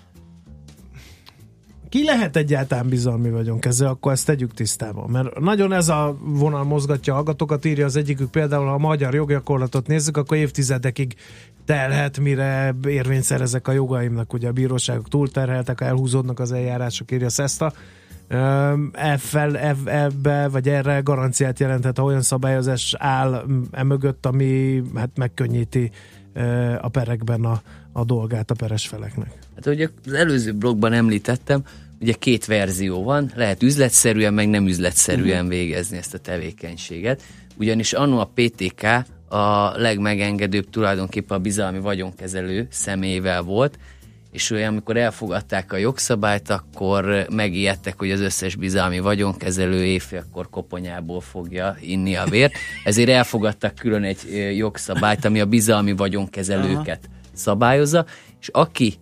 [1.94, 5.10] ki lehet egyáltalán bizalmi vagyonkezelő, akkor ezt tegyük tisztában.
[5.10, 9.14] Mert nagyon ez a vonal mozgatja a hallgatókat, írja az egyikük például, ha a magyar
[9.14, 11.14] joggyakorlatot nézzük, akkor évtizedekig
[11.64, 14.32] telhet, mire érvényt szerezek a jogaimnak.
[14.32, 17.72] Ugye a bíróságok túlterheltek, elhúzódnak az eljárások, írja Szeszta
[18.92, 25.90] Effel, ebbe, vagy erre garanciát jelenthet, ha olyan szabályozás áll emögött, ami hát megkönnyíti
[26.80, 29.32] a perekben a, a dolgát a peres feleknek.
[29.54, 31.64] Hát ugye az előző blogban említettem,
[32.00, 35.48] ugye két verzió van, lehet üzletszerűen, meg nem üzletszerűen uh-huh.
[35.48, 37.22] végezni ezt a tevékenységet,
[37.56, 38.82] ugyanis annó a PTK
[39.28, 43.78] a legmegengedőbb tulajdonképpen a bizalmi vagyonkezelő személyével volt,
[44.32, 51.20] és olyan, amikor elfogadták a jogszabályt, akkor megijedtek, hogy az összes bizalmi vagyonkezelő éjfélkor koponyából
[51.20, 52.52] fogja inni a vért,
[52.84, 57.32] ezért elfogadtak külön egy jogszabályt, ami a bizalmi vagyonkezelőket Aha.
[57.32, 58.06] szabályozza,
[58.40, 58.94] és aki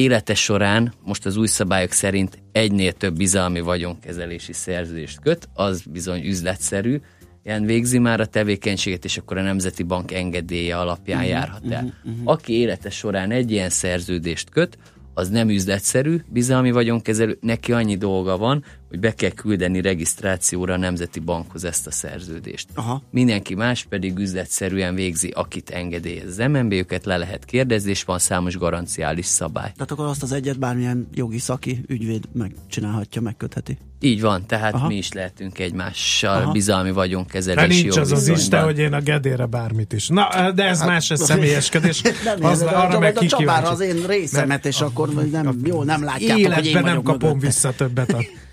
[0.00, 6.24] élete során, most az új szabályok szerint egynél több bizalmi vagyonkezelési szerződést köt, az bizony
[6.24, 7.00] üzletszerű,
[7.42, 11.84] ilyen végzi már a tevékenységet, és akkor a Nemzeti Bank engedélye alapján uh-huh, járhat el.
[11.84, 12.32] Uh-huh, uh-huh.
[12.32, 14.78] Aki élete során egy ilyen szerződést köt,
[15.14, 20.76] az nem üzletszerű bizalmi vagyonkezelő, neki annyi dolga van, hogy be kell küldeni regisztrációra a
[20.76, 22.68] Nemzeti Bankhoz ezt a szerződést.
[22.74, 23.02] Aha.
[23.10, 28.18] Mindenki más pedig üzletszerűen végzi, akit engedélyez az MNB, őket le lehet kérdezni, és van
[28.18, 29.72] számos garanciális szabály.
[29.72, 33.78] Tehát akkor azt az egyet bármilyen jogi szaki ügyvéd megcsinálhatja, megkötheti.
[34.00, 34.86] Így van, tehát Aha.
[34.86, 36.52] mi is lehetünk egymással Aha.
[36.52, 40.08] bizalmi vagyonkezelési hát nincs az az Isten, hogy én a gedére bármit is.
[40.08, 42.02] Na, de ez hát, más, ez személyeskedés.
[42.24, 46.04] nem, az, arra a, meg a Csabára az én részemet, és akkor nem, jó, nem
[46.04, 48.18] látjátok, hogy én nem kapom vissza többet a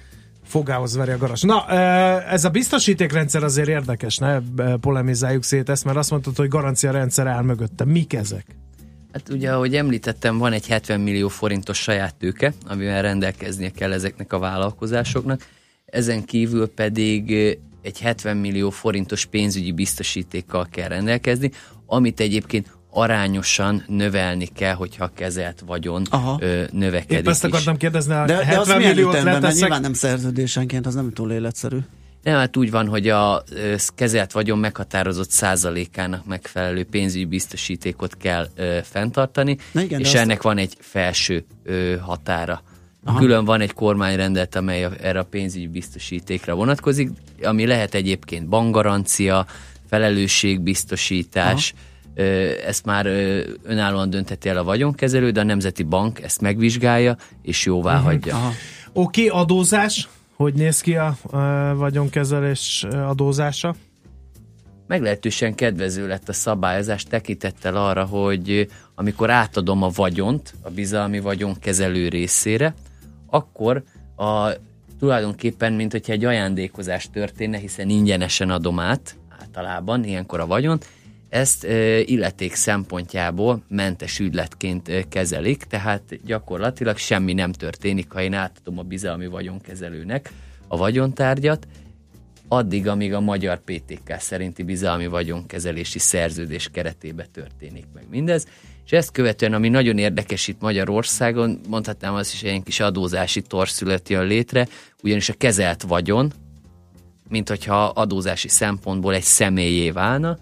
[0.47, 1.41] fogához veri a garas.
[1.41, 1.69] Na,
[2.21, 4.39] ez a biztosítékrendszer azért érdekes, ne
[4.81, 7.85] polemizáljuk szét ezt, mert azt mondtad, hogy garancia rendszer áll mögötte.
[7.85, 8.45] Mik ezek?
[9.11, 14.33] Hát ugye, ahogy említettem, van egy 70 millió forintos saját tőke, amivel rendelkeznie kell ezeknek
[14.33, 15.47] a vállalkozásoknak.
[15.85, 17.31] Ezen kívül pedig
[17.81, 21.51] egy 70 millió forintos pénzügyi biztosítékkal kell rendelkezni,
[21.85, 26.37] amit egyébként arányosan növelni kell, hogyha kezelt vagyon Aha.
[26.41, 27.79] ö, növekedik Épp ezt akartam is.
[27.79, 29.59] kérdezni, a de, 70 de milliót leteszek...
[29.59, 31.77] Nyilván nem szerződésenként, az nem túl életszerű.
[32.23, 33.43] Nem, hát úgy van, hogy a
[33.95, 40.43] kezelt vagyon meghatározott százalékának megfelelő pénzügyi biztosítékot kell ö, fenntartani, igen, és ennek azt...
[40.43, 42.61] van egy felső ö, határa.
[43.03, 43.19] Aha.
[43.19, 47.09] Külön van egy kormányrendelet, amely a, erre a pénzügyi biztosítékra vonatkozik,
[47.43, 49.45] ami lehet egyébként bankgarancia,
[49.89, 51.95] felelősségbiztosítás, Aha
[52.65, 53.05] ezt már
[53.63, 58.05] önállóan dönteti el a vagyonkezelő, de a Nemzeti Bank ezt megvizsgálja, és jóvá uh-huh.
[58.05, 58.35] hagyja.
[58.93, 60.09] Oké, okay, adózás.
[60.35, 63.75] Hogy néz ki a, a vagyonkezelés adózása?
[64.87, 72.07] Meglehetősen kedvező lett a szabályozás tekintettel arra, hogy amikor átadom a vagyont a bizalmi vagyonkezelő
[72.07, 72.73] részére,
[73.29, 73.83] akkor
[74.15, 74.49] a,
[74.99, 80.87] tulajdonképpen, mint hogyha egy ajándékozás történne, hiszen ingyenesen adom át általában ilyenkor a vagyont,
[81.29, 81.63] ezt
[82.05, 89.27] illeték szempontjából mentes ügyletként kezelik, tehát gyakorlatilag semmi nem történik, ha én átadom a bizalmi
[89.27, 90.31] vagyonkezelőnek
[90.67, 91.67] a vagyontárgyat,
[92.47, 98.47] addig, amíg a magyar PTK szerinti bizalmi vagyonkezelési szerződés keretébe történik meg mindez.
[98.85, 104.09] És ezt követően, ami nagyon érdekes itt Magyarországon, mondhatnám azt is, egy kis adózási torszület
[104.09, 104.67] jön létre,
[105.03, 106.31] ugyanis a kezelt vagyon,
[107.29, 110.37] mint hogyha adózási szempontból egy személyé válna,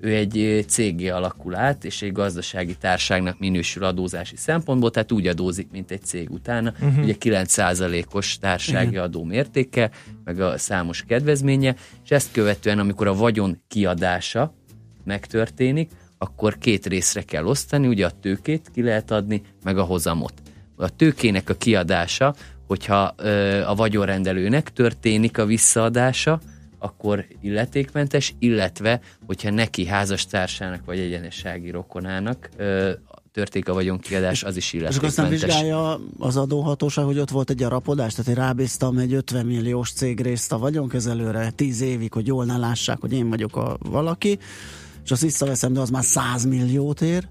[0.00, 5.68] ő egy cégé alakul át, és egy gazdasági társágnak minősül adózási szempontból, tehát úgy adózik,
[5.70, 6.72] mint egy cég utána.
[6.80, 7.02] Uh-huh.
[7.02, 9.02] Ugye 9%-os társági Igen.
[9.02, 9.90] adó mértéke,
[10.24, 14.54] meg a számos kedvezménye, és ezt követően, amikor a vagyon kiadása
[15.04, 20.32] megtörténik, akkor két részre kell osztani, ugye a tőkét ki lehet adni, meg a hozamot.
[20.76, 22.34] A tőkének a kiadása,
[22.66, 26.40] hogyha ö, a vagyonrendelőnek történik a visszaadása,
[26.80, 32.92] akkor illetékmentes, illetve, hogyha neki házastársának vagy egyenessági rokonának ö,
[33.32, 35.12] történik a vagyonkiadás, az is illetékmentes.
[35.12, 39.12] És azt nem vizsgálja az adóhatóság, hogy ott volt egy arapodás, tehát én rábíztam egy
[39.12, 43.76] 50 milliós cégrészt a vagyonkezelőre 10 évig, hogy jól ne lássák, hogy én vagyok a
[43.80, 44.38] valaki,
[45.04, 47.28] és azt visszaveszem, de az már 100 milliót ér.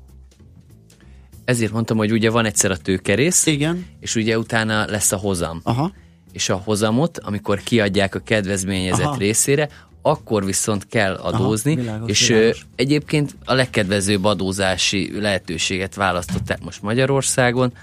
[1.46, 3.86] Ezért mondtam, hogy ugye van egyszer a tőkerész, Igen.
[4.00, 5.62] és ugye utána lesz a hozam.
[5.64, 5.92] Aha
[6.32, 9.18] és a hozamot, amikor kiadják a kedvezményezett Aha.
[9.18, 9.70] részére,
[10.02, 12.66] akkor viszont kell adózni, Aha, világos, és világos.
[12.76, 17.74] egyébként a legkedvezőbb adózási lehetőséget választották most Magyarországon,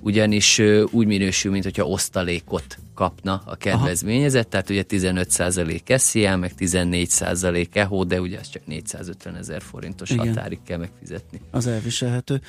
[0.00, 4.62] ugyanis úgy minősül, mint hogyha osztalékot kapna a kedvezményezett, Aha.
[4.62, 10.28] tehát ugye 15% SZIA, meg 14% EHO, de ugye ez csak 450 ezer forintos igen.
[10.28, 11.40] határig kell megfizetni.
[11.50, 12.40] Az elviselhető.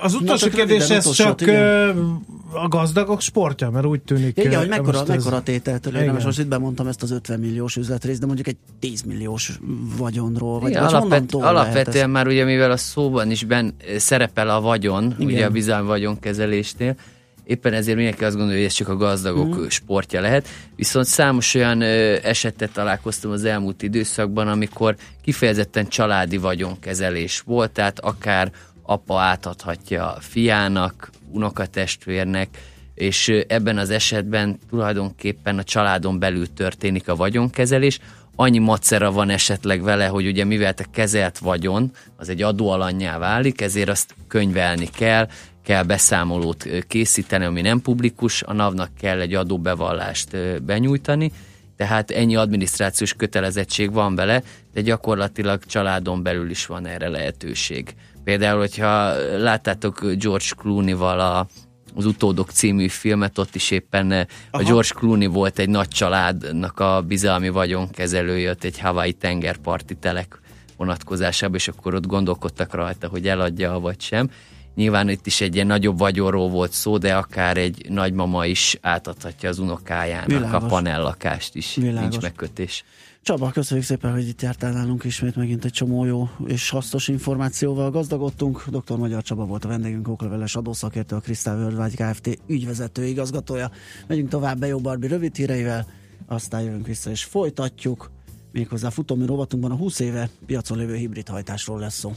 [0.00, 2.22] Az utolsó Na, kérdés, ez csak igen.
[2.52, 4.36] a gazdagok sportja, mert úgy tűnik.
[4.36, 5.08] Igen, hogy mekkora, ez...
[5.08, 6.24] mekkora tételtől érdemes.
[6.24, 9.58] Most itt bemondtam ezt az 50 milliós üzletrészt, de mondjuk egy 10 milliós
[9.98, 14.60] vagyonról, vagy, igen, vagy alapvet, Alapvetően már ugye, mivel a szóban is ben szerepel a
[14.60, 15.26] vagyon, igen.
[15.26, 16.96] ugye a bizalmi vagyonkezelésnél,
[17.44, 19.66] éppen ezért mindenki azt gondolja, hogy ez csak a gazdagok mm.
[19.66, 20.48] sportja lehet.
[20.76, 28.00] Viszont számos olyan ö, esetet találkoztam az elmúlt időszakban, amikor kifejezetten családi vagyonkezelés volt, tehát
[28.00, 32.48] akár apa átadhatja fiának, unokatestvérnek,
[32.94, 37.98] és ebben az esetben tulajdonképpen a családon belül történik a vagyonkezelés,
[38.36, 43.60] annyi macera van esetleg vele, hogy ugye mivel te kezelt vagyon, az egy adóalanyjá válik,
[43.60, 45.28] ezért azt könyvelni kell,
[45.64, 51.32] kell beszámolót készíteni, ami nem publikus, a NAV-nak kell egy adóbevallást benyújtani,
[51.76, 54.42] tehát ennyi adminisztrációs kötelezettség van vele,
[54.72, 57.94] de gyakorlatilag családon belül is van erre lehetőség.
[58.24, 61.46] Például, hogyha láttátok George Clooney-val a,
[61.94, 64.26] az Utódok című filmet, ott is éppen Aha.
[64.50, 70.40] a George Clooney volt egy nagy családnak a bizalmi vagyonkezelője, ott egy Hawaii tengerparti telek
[70.76, 74.30] vonatkozásában, és akkor ott gondolkodtak rajta, hogy eladja vagy sem.
[74.74, 79.48] Nyilván itt is egy ilyen nagyobb vagyonról volt szó, de akár egy nagymama is átadhatja
[79.48, 80.62] az unokájának Világos.
[80.62, 81.74] a panellakást is.
[81.74, 82.00] Világos.
[82.00, 82.84] Nincs megkötés.
[83.22, 87.90] Csaba, köszönjük szépen, hogy itt jártál nálunk ismét megint egy csomó jó és hasznos információval
[87.90, 88.64] gazdagodtunk.
[88.68, 88.96] Dr.
[88.96, 92.38] Magyar Csaba volt a vendégünk, okleveles adószakértő, a Krisztál Worldwide Kft.
[92.46, 93.70] ügyvezető igazgatója.
[94.06, 95.86] Megyünk tovább be jó Barbie rövid híreivel,
[96.26, 98.10] aztán jövünk vissza és folytatjuk.
[98.52, 102.12] Méghozzá futómű rovatunkban a 20 éve piacon lévő hibrid hajtásról lesz szó.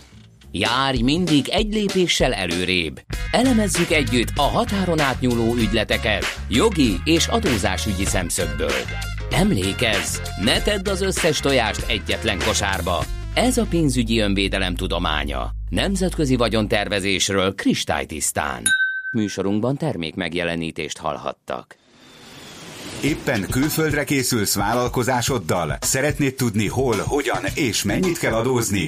[0.51, 3.01] Járj mindig egy lépéssel előrébb.
[3.31, 8.81] Elemezzük együtt a határon átnyúló ügyleteket jogi és adózásügyi szemszögből.
[9.31, 13.03] Emlékezz, ne tedd az összes tojást egyetlen kosárba.
[13.33, 15.51] Ez a pénzügyi önvédelem tudománya.
[15.69, 18.63] Nemzetközi vagyontervezésről kristálytisztán.
[19.11, 21.75] Műsorunkban termék megjelenítést hallhattak.
[23.03, 25.77] Éppen külföldre készülsz vállalkozásoddal?
[25.81, 28.87] Szeretnéd tudni hol, hogyan és mennyit kell adózni?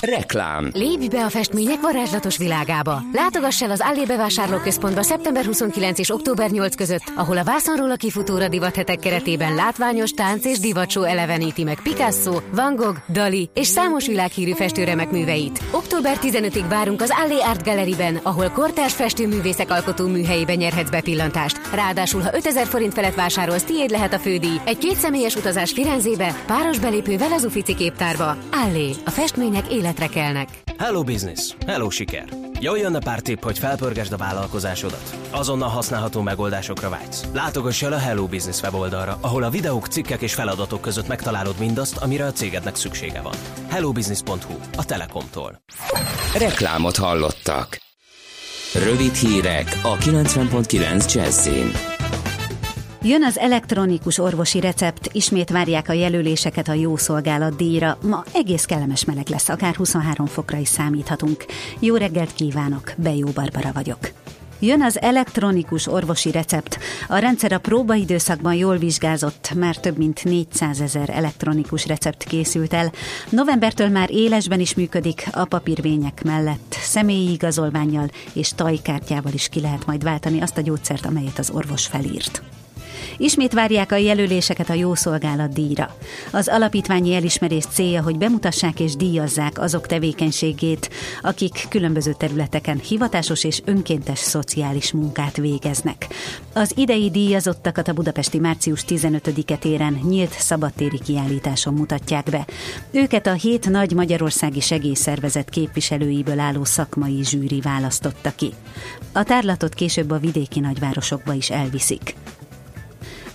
[0.00, 0.70] Reklám.
[0.72, 3.02] Lépj be a festmények varázslatos világába.
[3.12, 7.96] Látogass el az Allé bevásárlóközpontba szeptember 29 és október 8 között, ahol a vászonról a
[7.96, 14.06] kifutóra divathetek keretében látványos tánc és divatsó eleveníti meg Picasso, Van Gogh, Dali és számos
[14.06, 15.62] világhírű festőremek műveit.
[15.70, 21.60] Október 15-ig várunk az Allé Art Galleryben, ahol kortárs festőművészek alkotó műhelyében nyerhetsz bepillantást.
[21.74, 24.60] Ráadásul, ha 5000 forint felett vásárolsz, tiéd lehet a fődíj.
[24.64, 28.36] Egy kétszemélyes utazás Firenzébe, páros belépővel az Ufici képtárba.
[28.64, 30.48] Allé, a festmények élet életre kelnek.
[30.78, 32.24] Hello business, hello siker.
[32.60, 35.16] Jól jönne pár tipp, hogy felpörgesd a vállalkozásodat.
[35.30, 37.24] Azonnal használható megoldásokra vágysz.
[37.32, 41.96] Látogass el a Hello Business weboldalra, ahol a videók, cikkek és feladatok között megtalálod mindazt,
[41.96, 43.34] amire a cégednek szüksége van.
[43.68, 45.62] hellobusiness.hu, a Telekomtól.
[46.38, 47.78] Reklámot hallottak.
[48.74, 51.95] Rövid hírek a 90.9 Jazzin.
[53.08, 57.98] Jön az elektronikus orvosi recept, ismét várják a jelöléseket a jó szolgálat díjra.
[58.02, 61.44] Ma egész kellemes meleg lesz, akár 23 fokra is számíthatunk.
[61.78, 63.98] Jó reggelt kívánok, Bejó Barbara vagyok.
[64.60, 66.78] Jön az elektronikus orvosi recept.
[67.08, 72.92] A rendszer a próbaidőszakban jól vizsgázott, már több mint 400 ezer elektronikus recept készült el.
[73.30, 79.86] Novembertől már élesben is működik, a papírvények mellett személyi igazolványjal és tajkártyával is ki lehet
[79.86, 82.42] majd váltani azt a gyógyszert, amelyet az orvos felírt.
[83.18, 85.96] Ismét várják a jelöléseket a jó szolgálat díjra.
[86.32, 90.90] Az alapítványi elismerés célja, hogy bemutassák és díjazzák azok tevékenységét,
[91.22, 96.06] akik különböző területeken hivatásos és önkéntes szociális munkát végeznek.
[96.52, 102.46] Az idei díjazottakat a budapesti március 15-e téren nyílt szabadtéri kiállításon mutatják be.
[102.90, 108.52] Őket a hét nagy magyarországi segélyszervezet képviselőiből álló szakmai zsűri választotta ki.
[109.12, 112.14] A tárlatot később a vidéki nagyvárosokba is elviszik.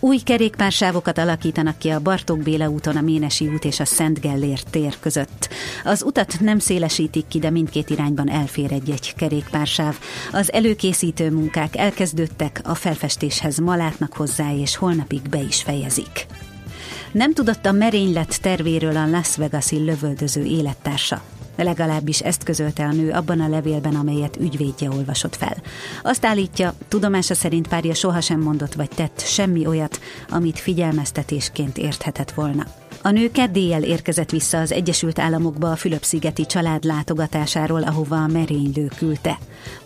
[0.04, 4.70] Új kerékpársávokat alakítanak ki a Bartók Béla úton, a Ménesi út és a Szent Gellért
[4.70, 5.50] tér között.
[5.84, 10.00] Az utat nem szélesítik ki, de mindkét irányban elfér egy-egy kerékpársáv.
[10.32, 16.26] Az előkészítő munkák elkezdődtek, a felfestéshez malátnak hozzá, és holnapig be is fejezik.
[17.12, 21.22] Nem tudott a merénylet tervéről a Las Vegas-i lövöldöző élettársa.
[21.64, 25.56] Legalábbis ezt közölte a nő abban a levélben, amelyet ügyvédje olvasott fel.
[26.04, 30.00] Azt állítja, tudomása szerint párja sohasem mondott vagy tett semmi olyat,
[30.30, 32.66] amit figyelmeztetésként érthetett volna.
[33.04, 38.92] A nő keddéjel érkezett vissza az Egyesült Államokba a Fülöp-szigeti család látogatásáról, ahova a merénylő
[38.98, 39.38] küldte.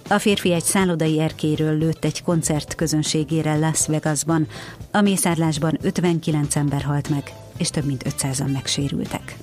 [0.09, 4.47] A férfi egy szállodai erkéről lőtt egy koncert közönségére Las Vegasban.
[4.91, 9.37] A mészárlásban 59 ember halt meg, és több mint 500-an megsérültek.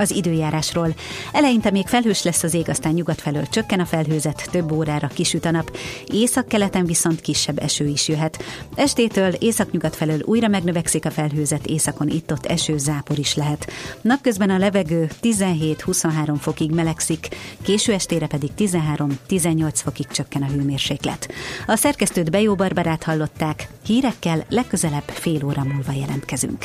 [0.00, 0.94] Az időjárásról.
[1.32, 5.44] Eleinte még felhős lesz az ég, aztán nyugat felől csökken a felhőzet, több órára kisüt
[5.44, 5.76] a nap.
[6.06, 8.42] Északkeleten viszont kisebb eső is jöhet.
[8.74, 13.72] Estétől északnyugat felől újra megnövekszik a felhőzet, északon itt-ott eső, zápor is lehet.
[14.00, 17.28] Napközben a levegő 17-23 fokig melegszik,
[17.62, 21.28] késő estére pedig 13-18 fokig csökken a hőmérséklet.
[21.66, 26.64] A szerkesztőt Bejó Barbarát hallották, hírekkel legközelebb fél óra múlva jelentkezünk.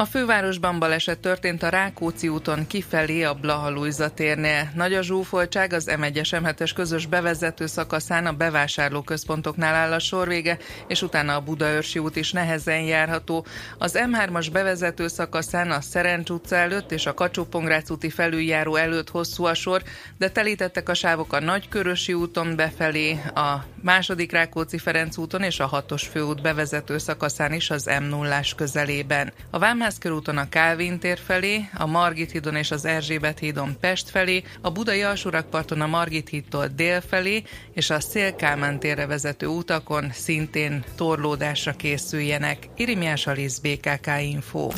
[0.00, 4.70] a fővárosban baleset történt a Rákóczi úton kifelé a Blaha térnél.
[4.74, 11.02] Nagy a zsúfoltság az M1-es M7-es közös bevezető szakaszán a bevásárlóközpontoknál áll a sorvége, és
[11.02, 13.46] utána a Budaörsi út is nehezen járható.
[13.78, 17.48] Az M3-as bevezető szakaszán a Szerencs utca előtt és a kacsó
[17.88, 19.82] úti felüljáró előtt hosszú a sor,
[20.18, 26.06] de telítettek a sávok a Nagykörösi úton befelé, a második Rákóczi-Ferenc úton és a hatos
[26.06, 29.32] főút bevezető szakaszán is az m 0 közelében.
[29.50, 33.76] A Vámház Színház körúton a Kálvin tér felé, a Margit hídon és az Erzsébet hídon
[33.80, 39.46] Pest felé, a Budai alsórakparton a Margit hídtól dél felé, és a Szél-Kálmán térre vezető
[39.46, 42.68] utakon szintén torlódásra készüljenek.
[42.76, 44.68] Irimiás Alisz, BKK Info.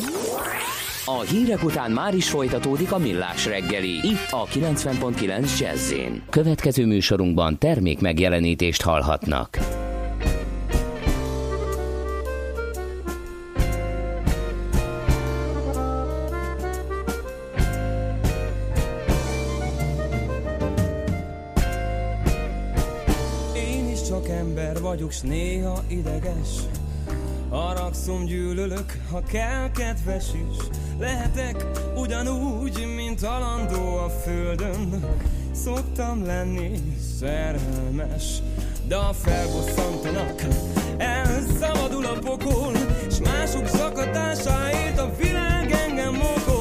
[1.04, 5.92] A hírek után már is folytatódik a millás reggeli, itt a 90.9 jazz
[6.30, 9.81] Következő műsorunkban termék megjelenítést hallhatnak.
[25.22, 26.48] Néha ideges.
[27.50, 30.56] Haragszom, gyűlölök, ha kell kedves is.
[30.98, 31.66] Lehetek
[31.96, 35.04] ugyanúgy, mint alandó a földön.
[35.52, 36.70] Szoktam lenni
[37.18, 38.24] szerelmes,
[38.88, 40.42] de a felbosszantanak,
[40.96, 42.72] elszabadul a pokol,
[43.10, 46.51] s mások szakadásáért a világ engem mokol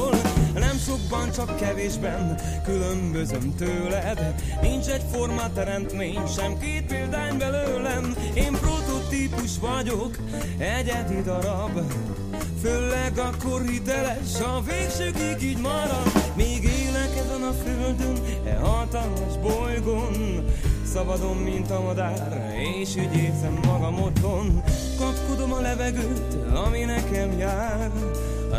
[1.12, 4.34] sokban, csak kevésben különbözöm tőled.
[4.62, 8.16] Nincs egy forma teremtmény, sem két példány belőlem.
[8.34, 10.16] Én prototípus vagyok,
[10.58, 11.80] egyedi darab.
[12.62, 16.12] Főleg akkor hiteles, a végsőkig így marad.
[16.36, 20.44] Még élek ezen a földön, e hatalmas bolygón.
[20.92, 24.62] Szabadon, mint a madár, és ügyészem magam otthon.
[24.98, 27.90] Kapkodom a levegőt, ami nekem jár.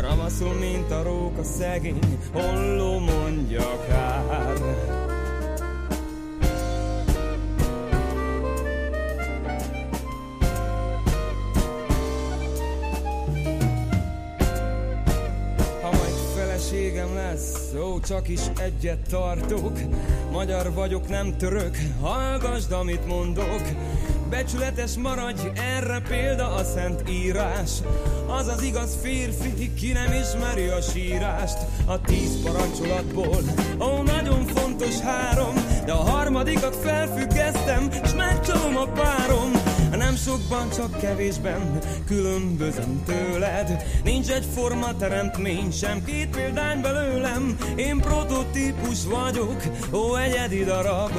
[0.00, 4.54] Ravaszul, mint a róka szegény, holló mondja kár.
[17.34, 19.78] lesz, ó, csak is egyet tartok.
[20.30, 23.62] Magyar vagyok, nem török, hallgasd, amit mondok.
[24.30, 27.70] Becsületes maradj, erre példa a szent írás.
[28.26, 31.58] Az az igaz férfi, ki nem ismeri a sírást.
[31.86, 33.42] A tíz parancsolatból,
[33.80, 35.54] ó, nagyon fontos három
[35.84, 39.50] De a harmadikat felfüggesztem, s megcsalom a párom.
[39.90, 43.84] Nem sokban, csak kevésben különbözöm tőled.
[44.04, 47.56] Nincs egy forma teremtmény, sem két példány belőlem.
[47.76, 49.62] Én prototípus vagyok,
[49.92, 51.12] ó egyedi darab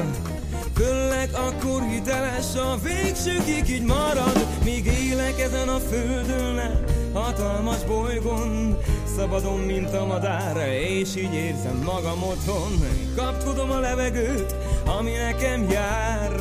[0.76, 4.48] Föllek akkor hiteles, a végsőkig így marad.
[4.64, 8.78] Míg élek ezen a földön, hatalmas bolygón.
[9.16, 12.72] Szabadon, mint a madár, és így érzem magam otthon.
[13.16, 14.56] Kapkodom a levegőt,
[15.00, 16.32] ami nekem jár.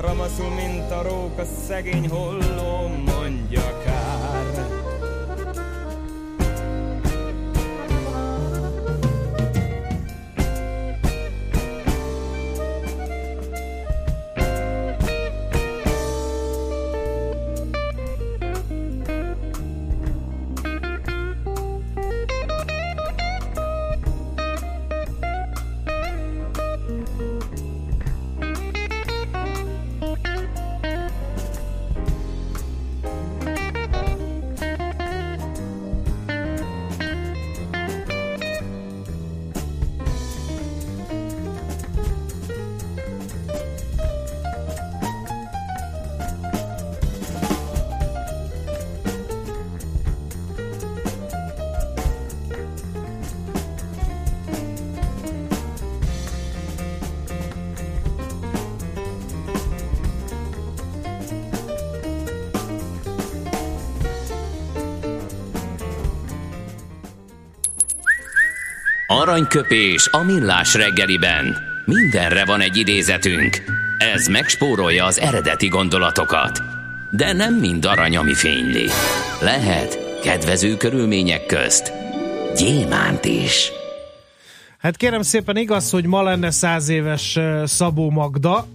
[0.00, 3.81] Ramaszul, mint a róka, szegény holló, mondja
[69.22, 71.56] Aranyköpés a millás reggeliben.
[71.84, 73.62] Mindenre van egy idézetünk.
[74.14, 76.62] Ez megspórolja az eredeti gondolatokat.
[77.10, 78.88] De nem mind arany, ami fényli.
[79.40, 81.92] Lehet kedvező körülmények közt
[82.56, 83.72] gyémánt is.
[84.78, 88.66] Hát kérem szépen igaz, hogy ma lenne száz éves Szabó Magda,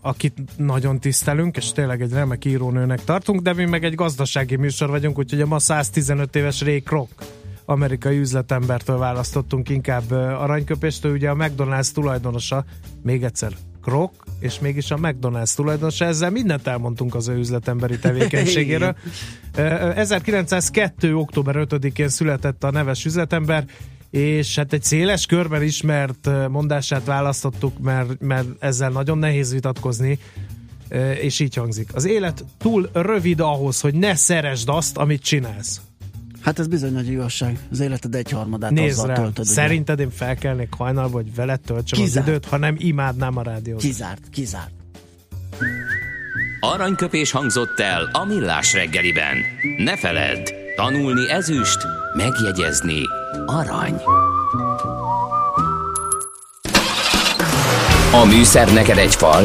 [0.00, 4.88] akit nagyon tisztelünk, és tényleg egy remek írónőnek tartunk, de mi meg egy gazdasági műsor
[4.88, 7.08] vagyunk, úgyhogy a ma 115 éves Ray Kroc
[7.70, 12.64] amerikai üzletembertől választottunk inkább aranyköpést, ő ugye a McDonald's tulajdonosa,
[13.02, 13.52] még egyszer
[13.82, 18.96] Krok, és mégis a McDonald's tulajdonosa, ezzel mindent elmondtunk az ő üzletemberi tevékenységéről.
[19.94, 21.14] 1902.
[21.14, 23.64] október 5-én született a neves üzletember,
[24.10, 30.18] és hát egy széles körben ismert mondását választottuk, mert, mert ezzel nagyon nehéz vitatkozni,
[31.20, 31.94] és így hangzik.
[31.94, 35.80] Az élet túl rövid ahhoz, hogy ne szeresd azt, amit csinálsz.
[36.48, 37.58] Hát ez bizony nagy igazság.
[37.70, 39.44] Az életed egyharmadát Nézd azzal rá, töltöd.
[39.44, 42.26] Szerinted én felkelnék hajnal, vagy veled töltsem kizárt.
[42.26, 43.80] az időt, ha nem imádnám a rádiót.
[43.80, 44.70] Kizárt, kizárt.
[46.60, 49.36] Aranyköpés hangzott el a millás reggeliben.
[49.78, 51.78] Ne feledd, tanulni ezüst,
[52.16, 53.00] megjegyezni
[53.46, 53.94] arany.
[58.12, 59.44] A műszer neked egy fal,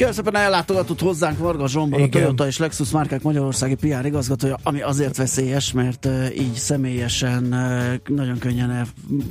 [0.00, 4.80] Kérem szépen ellátogatott hozzánk Varga Zsombor, a Toyota és Lexus márkák Magyarországi PR igazgatója, ami
[4.80, 7.42] azért veszélyes, mert így személyesen
[8.06, 8.86] nagyon könnyen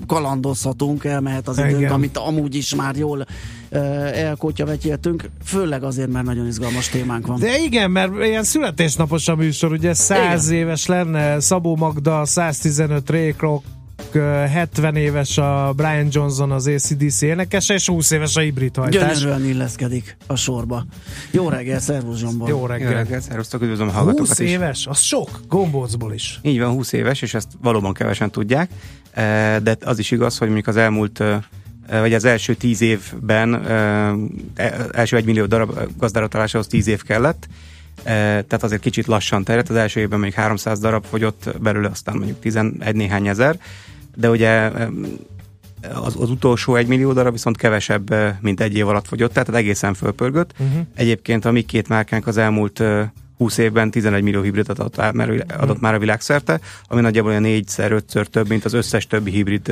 [0.08, 3.26] kalandozhatunk, elmehet az időnk, amit amúgy is már jól
[4.14, 7.40] elkótya vetjeltünk, főleg azért, mert nagyon izgalmas témánk van.
[7.40, 10.62] De igen, mert ilyen születésnapos a műsor, ugye 100 igen.
[10.62, 13.64] éves lenne Szabó Magda, 115 Ray Kroc,
[14.14, 19.20] 70 éves a Brian Johnson az ACDC énekese, és 20 éves a hibrid hajtás.
[19.20, 20.86] Gyönyörűen illeszkedik a sorba.
[21.32, 22.50] Jó reggel, szervusz Zsombor.
[22.50, 22.92] Jó reggel.
[22.92, 24.88] Jó reggel, szervusztok, üdvözlöm a hallgatókat 20 éves?
[24.88, 26.40] Az sok, gombócból is.
[26.42, 28.70] Így van, 20 éves, és ezt valóban kevesen tudják,
[29.64, 31.24] de az is igaz, hogy mondjuk az elmúlt
[31.90, 34.16] vagy az első tíz évben e,
[34.92, 37.48] első egy millió darab gazdáratálásához tíz év kellett,
[38.04, 42.40] tehát azért kicsit lassan terjedt, az első évben még 300 darab fogyott belőle, aztán mondjuk
[42.40, 43.60] 11 néhány ezer,
[44.16, 44.72] de ugye
[45.94, 49.94] az, az utolsó egy millió darab viszont kevesebb, mint egy év alatt fogyott, tehát egészen
[49.94, 50.54] fölpörgött.
[50.60, 50.86] Uh-huh.
[50.96, 52.84] Egyébként a mi két márkánk az elmúlt
[53.40, 54.98] 20 évben 11 millió hibridet adott,
[55.58, 59.72] adott már a világszerte, ami nagyjából olyan négyszer, ötször több, mint az összes többi hibrid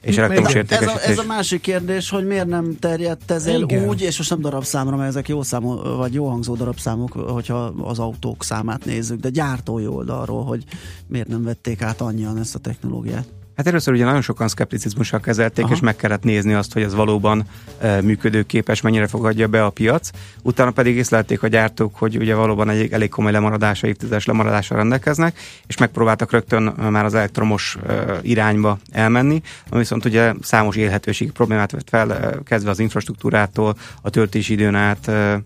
[0.00, 1.02] és elektromos értékesítés.
[1.02, 4.30] Ez a, ez a másik kérdés, hogy miért nem terjedt ez el úgy, és most
[4.30, 9.20] nem darabszámra, mert ezek jó számú, vagy jó hangzó darabszámok, hogyha az autók számát nézzük,
[9.20, 10.64] de gyártói oldalról, hogy
[11.06, 13.26] miért nem vették át annyian ezt a technológiát.
[13.58, 15.74] Hát először ugye nagyon sokan szkepticizmussal kezelték, Aha.
[15.74, 17.44] és meg kellett nézni azt, hogy ez valóban
[17.78, 20.10] e, működőképes, mennyire fogadja be a piac.
[20.42, 25.38] Utána pedig észlelték a gyártók, hogy ugye valóban egy elég komoly lemaradása, évtizedes lemaradással rendelkeznek,
[25.66, 31.70] és megpróbáltak rögtön már az elektromos e, irányba elmenni, ami viszont ugye számos élhetőségi problémát
[31.70, 35.42] vett fel, e, kezdve az infrastruktúrától, a töltési időn át, e,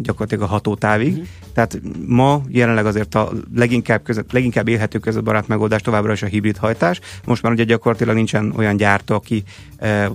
[0.00, 1.12] gyakorlatilag a hatótávig.
[1.12, 1.26] Uh-huh.
[1.54, 6.56] Tehát ma jelenleg azért a leginkább, között, leginkább élhető közöttbarát megoldás továbbra is a hibrid
[6.56, 7.00] hajtás.
[7.30, 9.42] Most már ugye gyakorlatilag nincsen olyan gyártó, aki
[9.76, 10.06] eh,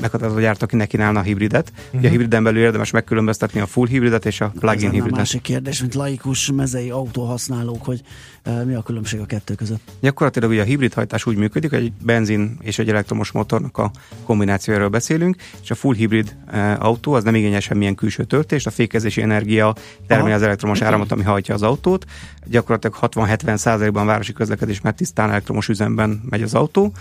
[0.00, 1.72] meghatározó gyártó, aki neki a hibridet.
[1.74, 1.86] Uh-huh.
[1.88, 2.10] Ugye a mhm.
[2.10, 5.14] hibriden belül érdemes megkülönböztetni a full hibridet és a plug-in hibridet.
[5.14, 8.00] A másik kérdés, mint laikus mezei autóhasználók, hogy
[8.42, 9.80] eh, mi a különbség a kettő között?
[10.00, 13.90] Gyakorlatilag ugye a hibrid hajtás úgy működik, hogy egy benzin és egy elektromos motornak a
[14.24, 18.70] kombinációjáról beszélünk, és a full hibrid eh, autó az nem igényel semmilyen külső töltést, a
[18.70, 19.74] fékezési energia
[20.06, 22.04] termeli az elektromos áramot, ami hajtja az autót.
[22.46, 26.92] Gyakorlatilag 60-70 százalékban városi közlekedés, mert tisztán elektromos üzemben megy az autó.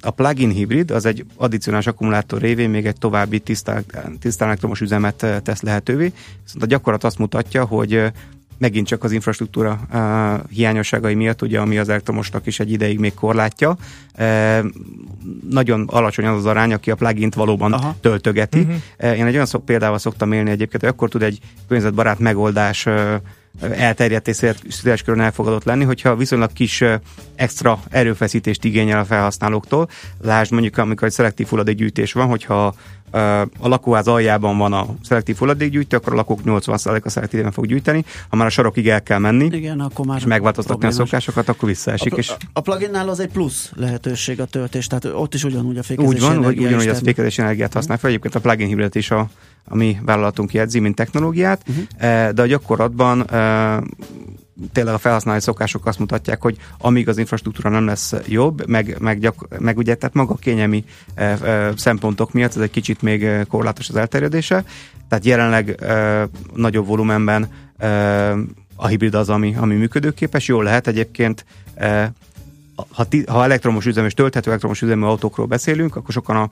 [0.00, 3.84] A plug-in hibrid az egy addicionális akkumulátor révén még egy további tisztán,
[4.20, 6.12] tisztán elektromos üzemet tesz lehetővé.
[6.44, 8.12] Viszont a gyakorlat azt mutatja, hogy
[8.60, 13.14] megint csak az infrastruktúra uh, hiányosságai miatt, ugye, ami az elektromosnak is egy ideig még
[13.14, 13.76] korlátja.
[14.18, 14.64] Uh,
[15.50, 17.96] nagyon alacsony az az arány, aki a plugin valóban Aha.
[18.00, 18.58] töltögeti.
[18.58, 18.74] Uh-huh.
[19.02, 21.38] Uh, én egy olyan szok, példával szoktam élni egyébként, hogy akkor tud egy
[21.68, 23.14] környezetbarát megoldás uh,
[23.60, 24.36] elterjedt és
[24.68, 26.84] széles körön elfogadott lenni, hogyha viszonylag kis
[27.34, 29.88] extra erőfeszítést igényel a felhasználóktól.
[30.20, 32.74] Lásd mondjuk, amikor egy szelektív hulladékgyűjtés van, hogyha
[33.58, 38.04] a lakóház aljában van a szelektív hulladékgyűjtő, akkor a lakók 80%-a szelektíven fog gyűjteni.
[38.28, 41.68] Ha már a sarokig el kell menni, Igen, akkor már és megváltoztatni a szokásokat, akkor
[41.68, 42.12] visszaesik.
[42.12, 42.32] A, és...
[42.52, 46.20] a, pluginnál az egy plusz lehetőség a töltés, tehát ott is ugyanúgy a fékezés Úgy
[46.20, 48.10] van, hogy ugyanúgy a fékezés energiát használ fel.
[48.10, 49.30] Egyébként a plugin hibridet is a,
[49.64, 52.30] a mi vállalatunk jegyzi, mint technológiát, uh-huh.
[52.30, 53.26] de a gyakorlatban
[54.72, 59.18] tényleg a felhasználói szokások azt mutatják, hogy amíg az infrastruktúra nem lesz jobb, meg, meg,
[59.18, 60.84] gyak, meg ugye, tehát maga a kényelmi
[61.14, 64.64] e, e, szempontok miatt ez egy kicsit még korlátos az elterjedése,
[65.08, 68.32] tehát jelenleg e, nagyobb volumenben e,
[68.76, 71.44] a hibrid az, ami, ami működőképes, jó lehet egyébként
[71.74, 72.12] e,
[72.90, 76.50] ha, ti, ha elektromos üzemű és tölthető elektromos üzemű autókról beszélünk, akkor sokan a,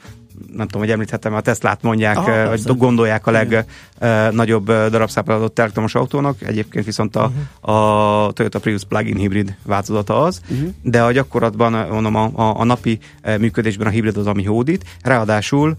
[0.53, 5.95] nem tudom, hogy említhetem, a Teslát mondják, Aha, vagy gondolják a legnagyobb darabszámra adott elektromos
[5.95, 8.27] autónak, egyébként viszont a, uh-huh.
[8.27, 10.69] a Toyota Prius plug-in hibrid változata az, uh-huh.
[10.83, 12.99] de a gyakorlatban mondom, a, a, a napi
[13.39, 15.77] működésben a hibrid az, ami hódít, ráadásul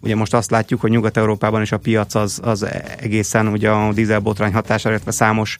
[0.00, 2.66] Ugye most azt látjuk, hogy Nyugat-Európában is a piac az, az
[3.00, 5.58] egészen ugye a dízelbotrány hatására, illetve számos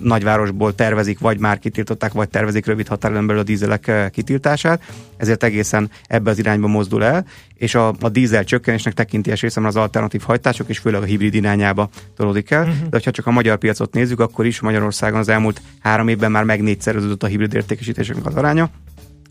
[0.00, 4.82] nagyvárosból tervezik, vagy már kitiltották, vagy tervezik rövid határidőn belül a dízelek kitiltását,
[5.16, 9.76] ezért egészen ebbe az irányba mozdul el, és a, a dízel csökkenésnek tekintés részem az
[9.76, 12.62] alternatív hajtások, és főleg a hibrid irányába tolódik el.
[12.62, 12.88] Uh-huh.
[12.88, 16.44] De ha csak a magyar piacot nézzük, akkor is Magyarországon az elmúlt három évben már
[16.44, 18.70] megnégyszereződött a hibrid értékesítéseknek az aránya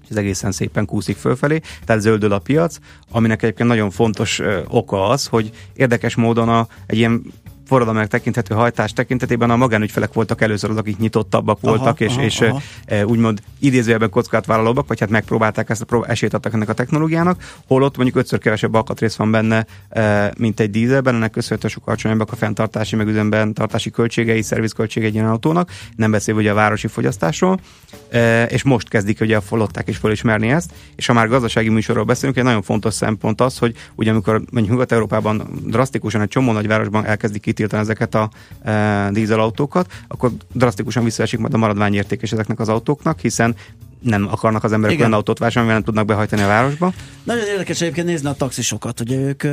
[0.08, 2.78] és ez egészen szépen kúszik fölfelé, tehát zöldül a piac,
[3.12, 7.34] aminek egyébként nagyon fontos ö, oka az, hogy érdekes módon a, egy ilyen
[7.68, 12.24] forradalmának tekinthető hajtás tekintetében a magánügyfelek voltak először az, akik nyitottabbak voltak, aha, és, aha,
[12.24, 12.61] és aha.
[12.86, 17.53] E, úgymond idézőjelben kockázatvállalóbbak, vagy hát megpróbálták ezt a prób- esélyt adtak ennek a technológiának,
[17.68, 22.32] holott mondjuk ötször kevesebb alkatrész van benne, e, mint egy dízelben, ennek köszönhetően sokkal alacsonyabbak
[22.32, 26.88] a fenntartási, meg üzemben tartási költségei, szervizköltségei egy ilyen autónak, nem beszélve ugye a városi
[26.88, 27.59] fogyasztásról,
[28.09, 32.03] e, és most kezdik ugye a flották is felismerni ezt, és ha már gazdasági műsorról
[32.03, 37.05] beszélünk, egy nagyon fontos szempont az, hogy ugye amikor mondjuk Nyugat-Európában drasztikusan egy csomó nagyvárosban
[37.05, 38.30] elkezdik kitiltani ezeket a
[38.62, 43.55] e, dízelautókat, akkor drasztikusan visszaesik majd a maradványérték ezeknek az autóknak, hiszen
[43.99, 46.93] nem akarnak az emberek olyan autót vásárolni, nem tudnak behajtani a városba.
[47.23, 49.43] Nagyon érdekes egyébként nézni a taxisokat, ugye ők,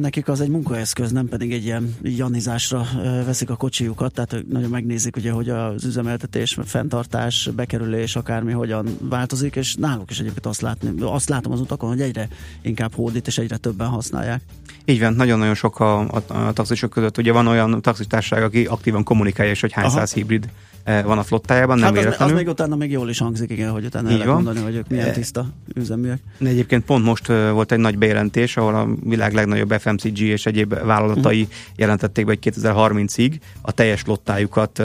[0.00, 2.86] nekik az egy munkaeszköz, nem pedig egy ilyen janizásra
[3.24, 8.98] veszik a kocsijukat, tehát ők nagyon megnézik, ugye, hogy az üzemeltetés, fenntartás, bekerülés, akármi hogyan
[9.00, 12.28] változik, és náluk is egyébként azt, látni, azt látom az utakon, hogy egyre
[12.62, 14.42] inkább hódít, és egyre többen használják.
[14.84, 17.18] Így van, nagyon-nagyon sok a, a, a taxisok között.
[17.18, 19.96] Ugye van olyan taxistárság, aki aktívan kommunikálja, és hogy hány Aha.
[19.96, 20.48] száz hibrid
[20.86, 23.84] van a flottájában, nem hát az, az még utána még jól is hangzik, igen, hogy
[23.84, 26.18] utána el mondani, hogy ők milyen eh, tiszta üzeműek.
[26.40, 30.74] Egyébként pont most eh, volt egy nagy bejelentés, ahol a világ legnagyobb FMCG és egyéb
[30.84, 31.56] vállalatai uh-huh.
[31.76, 34.82] jelentették be, hogy 2030-ig a teljes flottájukat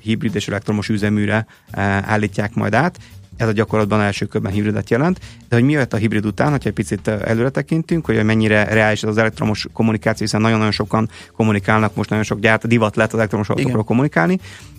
[0.00, 1.46] hibrid és elektromos üzeműre
[2.02, 2.98] állítják majd át,
[3.36, 6.68] ez a gyakorlatban első körben hibridet jelent, de hogy mi jött a hibrid után, hogyha
[6.68, 12.08] egy picit előre tekintünk, hogy mennyire reális az elektromos kommunikáció, hiszen nagyon-nagyon sokan kommunikálnak, most
[12.10, 14.38] nagyon sok gyárt, divat lett az elektromos autókról kommunikálni,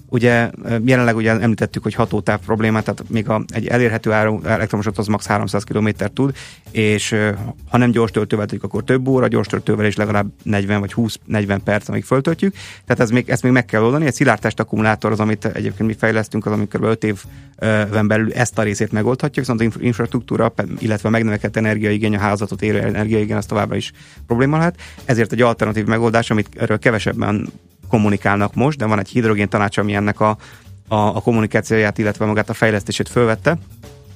[0.10, 0.50] Ugye
[0.86, 5.26] jelenleg ugye említettük, hogy hatótáv problémát, tehát még a, egy elérhető áru elektromos az max
[5.26, 6.36] 300 km tud,
[6.72, 7.16] és
[7.70, 11.60] ha nem gyors töltővel töltjük, akkor több óra, gyors töltővel is legalább 40 vagy 20-40
[11.64, 12.54] perc, amíg föltöltjük.
[12.86, 14.06] Tehát ez még, ezt még meg kell oldani.
[14.06, 18.62] Egy szilárdtest akkumulátor az, amit egyébként mi fejlesztünk, az, amikor 5 évben belül ezt a
[18.62, 23.76] részét megoldhatja, viszont az infrastruktúra, illetve a megnövekedett energiaigény, a házatot érő energiaigény, az továbbra
[23.76, 23.92] is
[24.28, 24.80] probléma lehet.
[25.06, 27.50] Ezért egy alternatív megoldás, amit erről kevesebben
[27.88, 30.38] kommunikálnak most, de van egy hidrogén tanács, ami ennek a,
[30.88, 33.58] a, a kommunikációját, illetve magát a fejlesztését fölvette,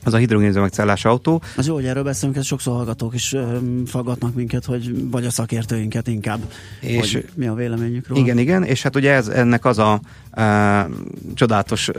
[0.04, 1.42] az a hidrogénüzemekcellás autó.
[1.56, 5.30] Az jó, hogy erről beszélünk, ez sokszor hallgatók is ö, faggatnak minket, hogy vagy a
[5.30, 6.40] szakértőinket inkább,
[6.80, 8.22] és hogy mi a véleményük róla.
[8.22, 10.02] Igen, igen, és hát ugye ez, ennek az a
[10.32, 10.88] e,
[11.34, 11.90] csodálatos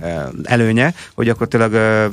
[0.00, 2.10] e, előnye, hogy akkor tényleg e,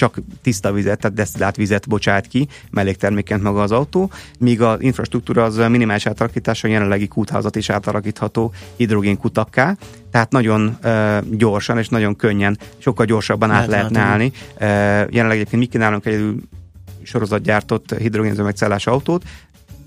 [0.00, 5.44] csak tiszta vizet, tehát desztillált vizet bocsát ki, mellékterméként maga az autó, míg az infrastruktúra
[5.44, 9.76] az minimális átalakítása jelenlegi kútházat is átalakítható hidrogén kutakká,
[10.10, 14.32] tehát nagyon uh, gyorsan és nagyon könnyen, sokkal gyorsabban át lehetne állni.
[14.34, 14.60] Uh,
[15.10, 16.34] jelenleg egyébként mi kínálunk egy
[17.02, 19.22] sorozatgyártott hidrogénzömegcellás autót,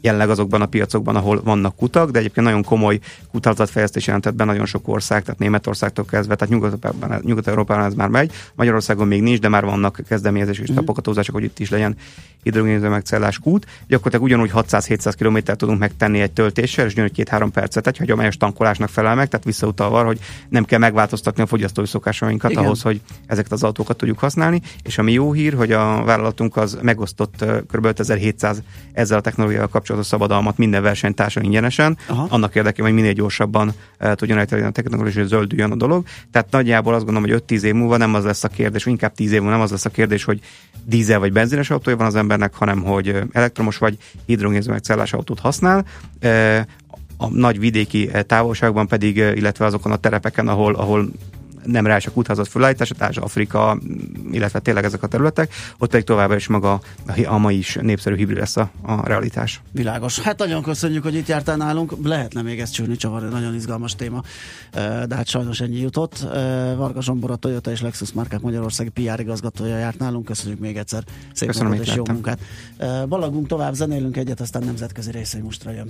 [0.03, 2.99] jelenleg azokban a piacokban, ahol vannak kutak, de egyébként nagyon komoly
[3.31, 8.31] kutatásfejlesztés jelentett be nagyon sok ország, tehát Németországtól kezdve, tehát Nyugat-Európában, Nyugat-Európában ez már megy,
[8.55, 10.75] Magyarországon még nincs, de már vannak kezdeményezések és mm.
[10.75, 11.95] tapogatózások, hogy itt is legyen
[12.43, 13.65] hidrogénüzemegcellás kút.
[13.87, 18.89] Gyakorlatilag ugyanúgy 600-700 km tudunk megtenni egy töltéssel, és ugyanúgy két-három percet, egy hagyományos tankolásnak
[18.89, 20.19] felel meg, tehát visszautalva, hogy
[20.49, 22.63] nem kell megváltoztatni a fogyasztói szokásainkat Igen.
[22.63, 24.61] ahhoz, hogy ezeket az autókat tudjuk használni.
[24.83, 27.85] És ami jó hír, hogy a vállalatunk az megosztott kb.
[27.85, 28.63] 5700
[28.93, 32.27] ezzel a technológiával kapcsolatos szabadalmat minden versenytársa ingyenesen, Aha.
[32.29, 36.05] annak érdekében, hogy minél gyorsabban uh, tudjon elterjedni a technológia, hogy zöldüljön a dolog.
[36.31, 39.31] Tehát nagyjából azt gondolom, hogy 5-10 év múlva nem az lesz a kérdés, inkább 10
[39.31, 40.39] év múlva nem az lesz a kérdés, hogy
[40.85, 45.85] dízel vagy benzines autója van az embernek, hanem hogy elektromos vagy hidrogénzömegcellás autót használ.
[47.17, 51.09] A nagy vidéki távolságban pedig, illetve azokon a terepeken, ahol, ahol
[51.65, 53.77] nem rá a útházat fölállítása, tehát Afrika,
[54.31, 56.81] illetve tényleg ezek a területek, ott pedig továbbra is maga
[57.25, 59.61] a mai is népszerű hibrid lesz a, a realitás.
[59.71, 60.19] Világos.
[60.19, 61.93] Hát nagyon köszönjük, hogy itt jártál nálunk.
[62.03, 64.21] Lehetne még ezt csúrni csavar, nagyon izgalmas téma,
[65.07, 66.27] de hát sajnos ennyi jutott.
[66.77, 70.25] Varga Zsombor, a Toyota és Lexus márkák Magyarországi PR igazgatója járt nálunk.
[70.25, 71.03] Köszönjük még egyszer.
[71.33, 72.39] Szép Köszönöm, és jó munkát.
[73.07, 75.89] Balagunk tovább, zenélünk egyet, aztán nemzetközi részei most jön.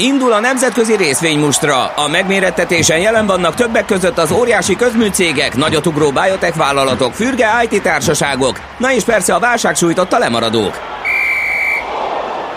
[0.00, 1.86] Indul a nemzetközi részvénymustra.
[1.86, 8.60] A megmérettetésen jelen vannak többek között az óriási közműcégek, nagyotugró biotech vállalatok, fürge IT társaságok,
[8.78, 10.78] na és persze a válság sújtotta lemaradók.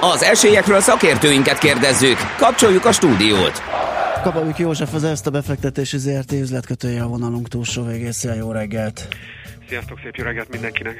[0.01, 2.17] Az esélyekről szakértőinket kérdezzük.
[2.37, 3.61] Kapcsoljuk a stúdiót.
[4.23, 8.33] Kababik József az ezt a befektetési ZRT üzletkötője a vonalunk túlsó végészél.
[8.33, 9.07] Jó reggelt!
[9.69, 10.95] Sziasztok, szép jó reggelt mindenkinek!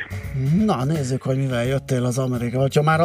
[0.66, 2.68] Na, nézzük, hogy mivel jöttél az Amerika.
[2.74, 3.00] Ha már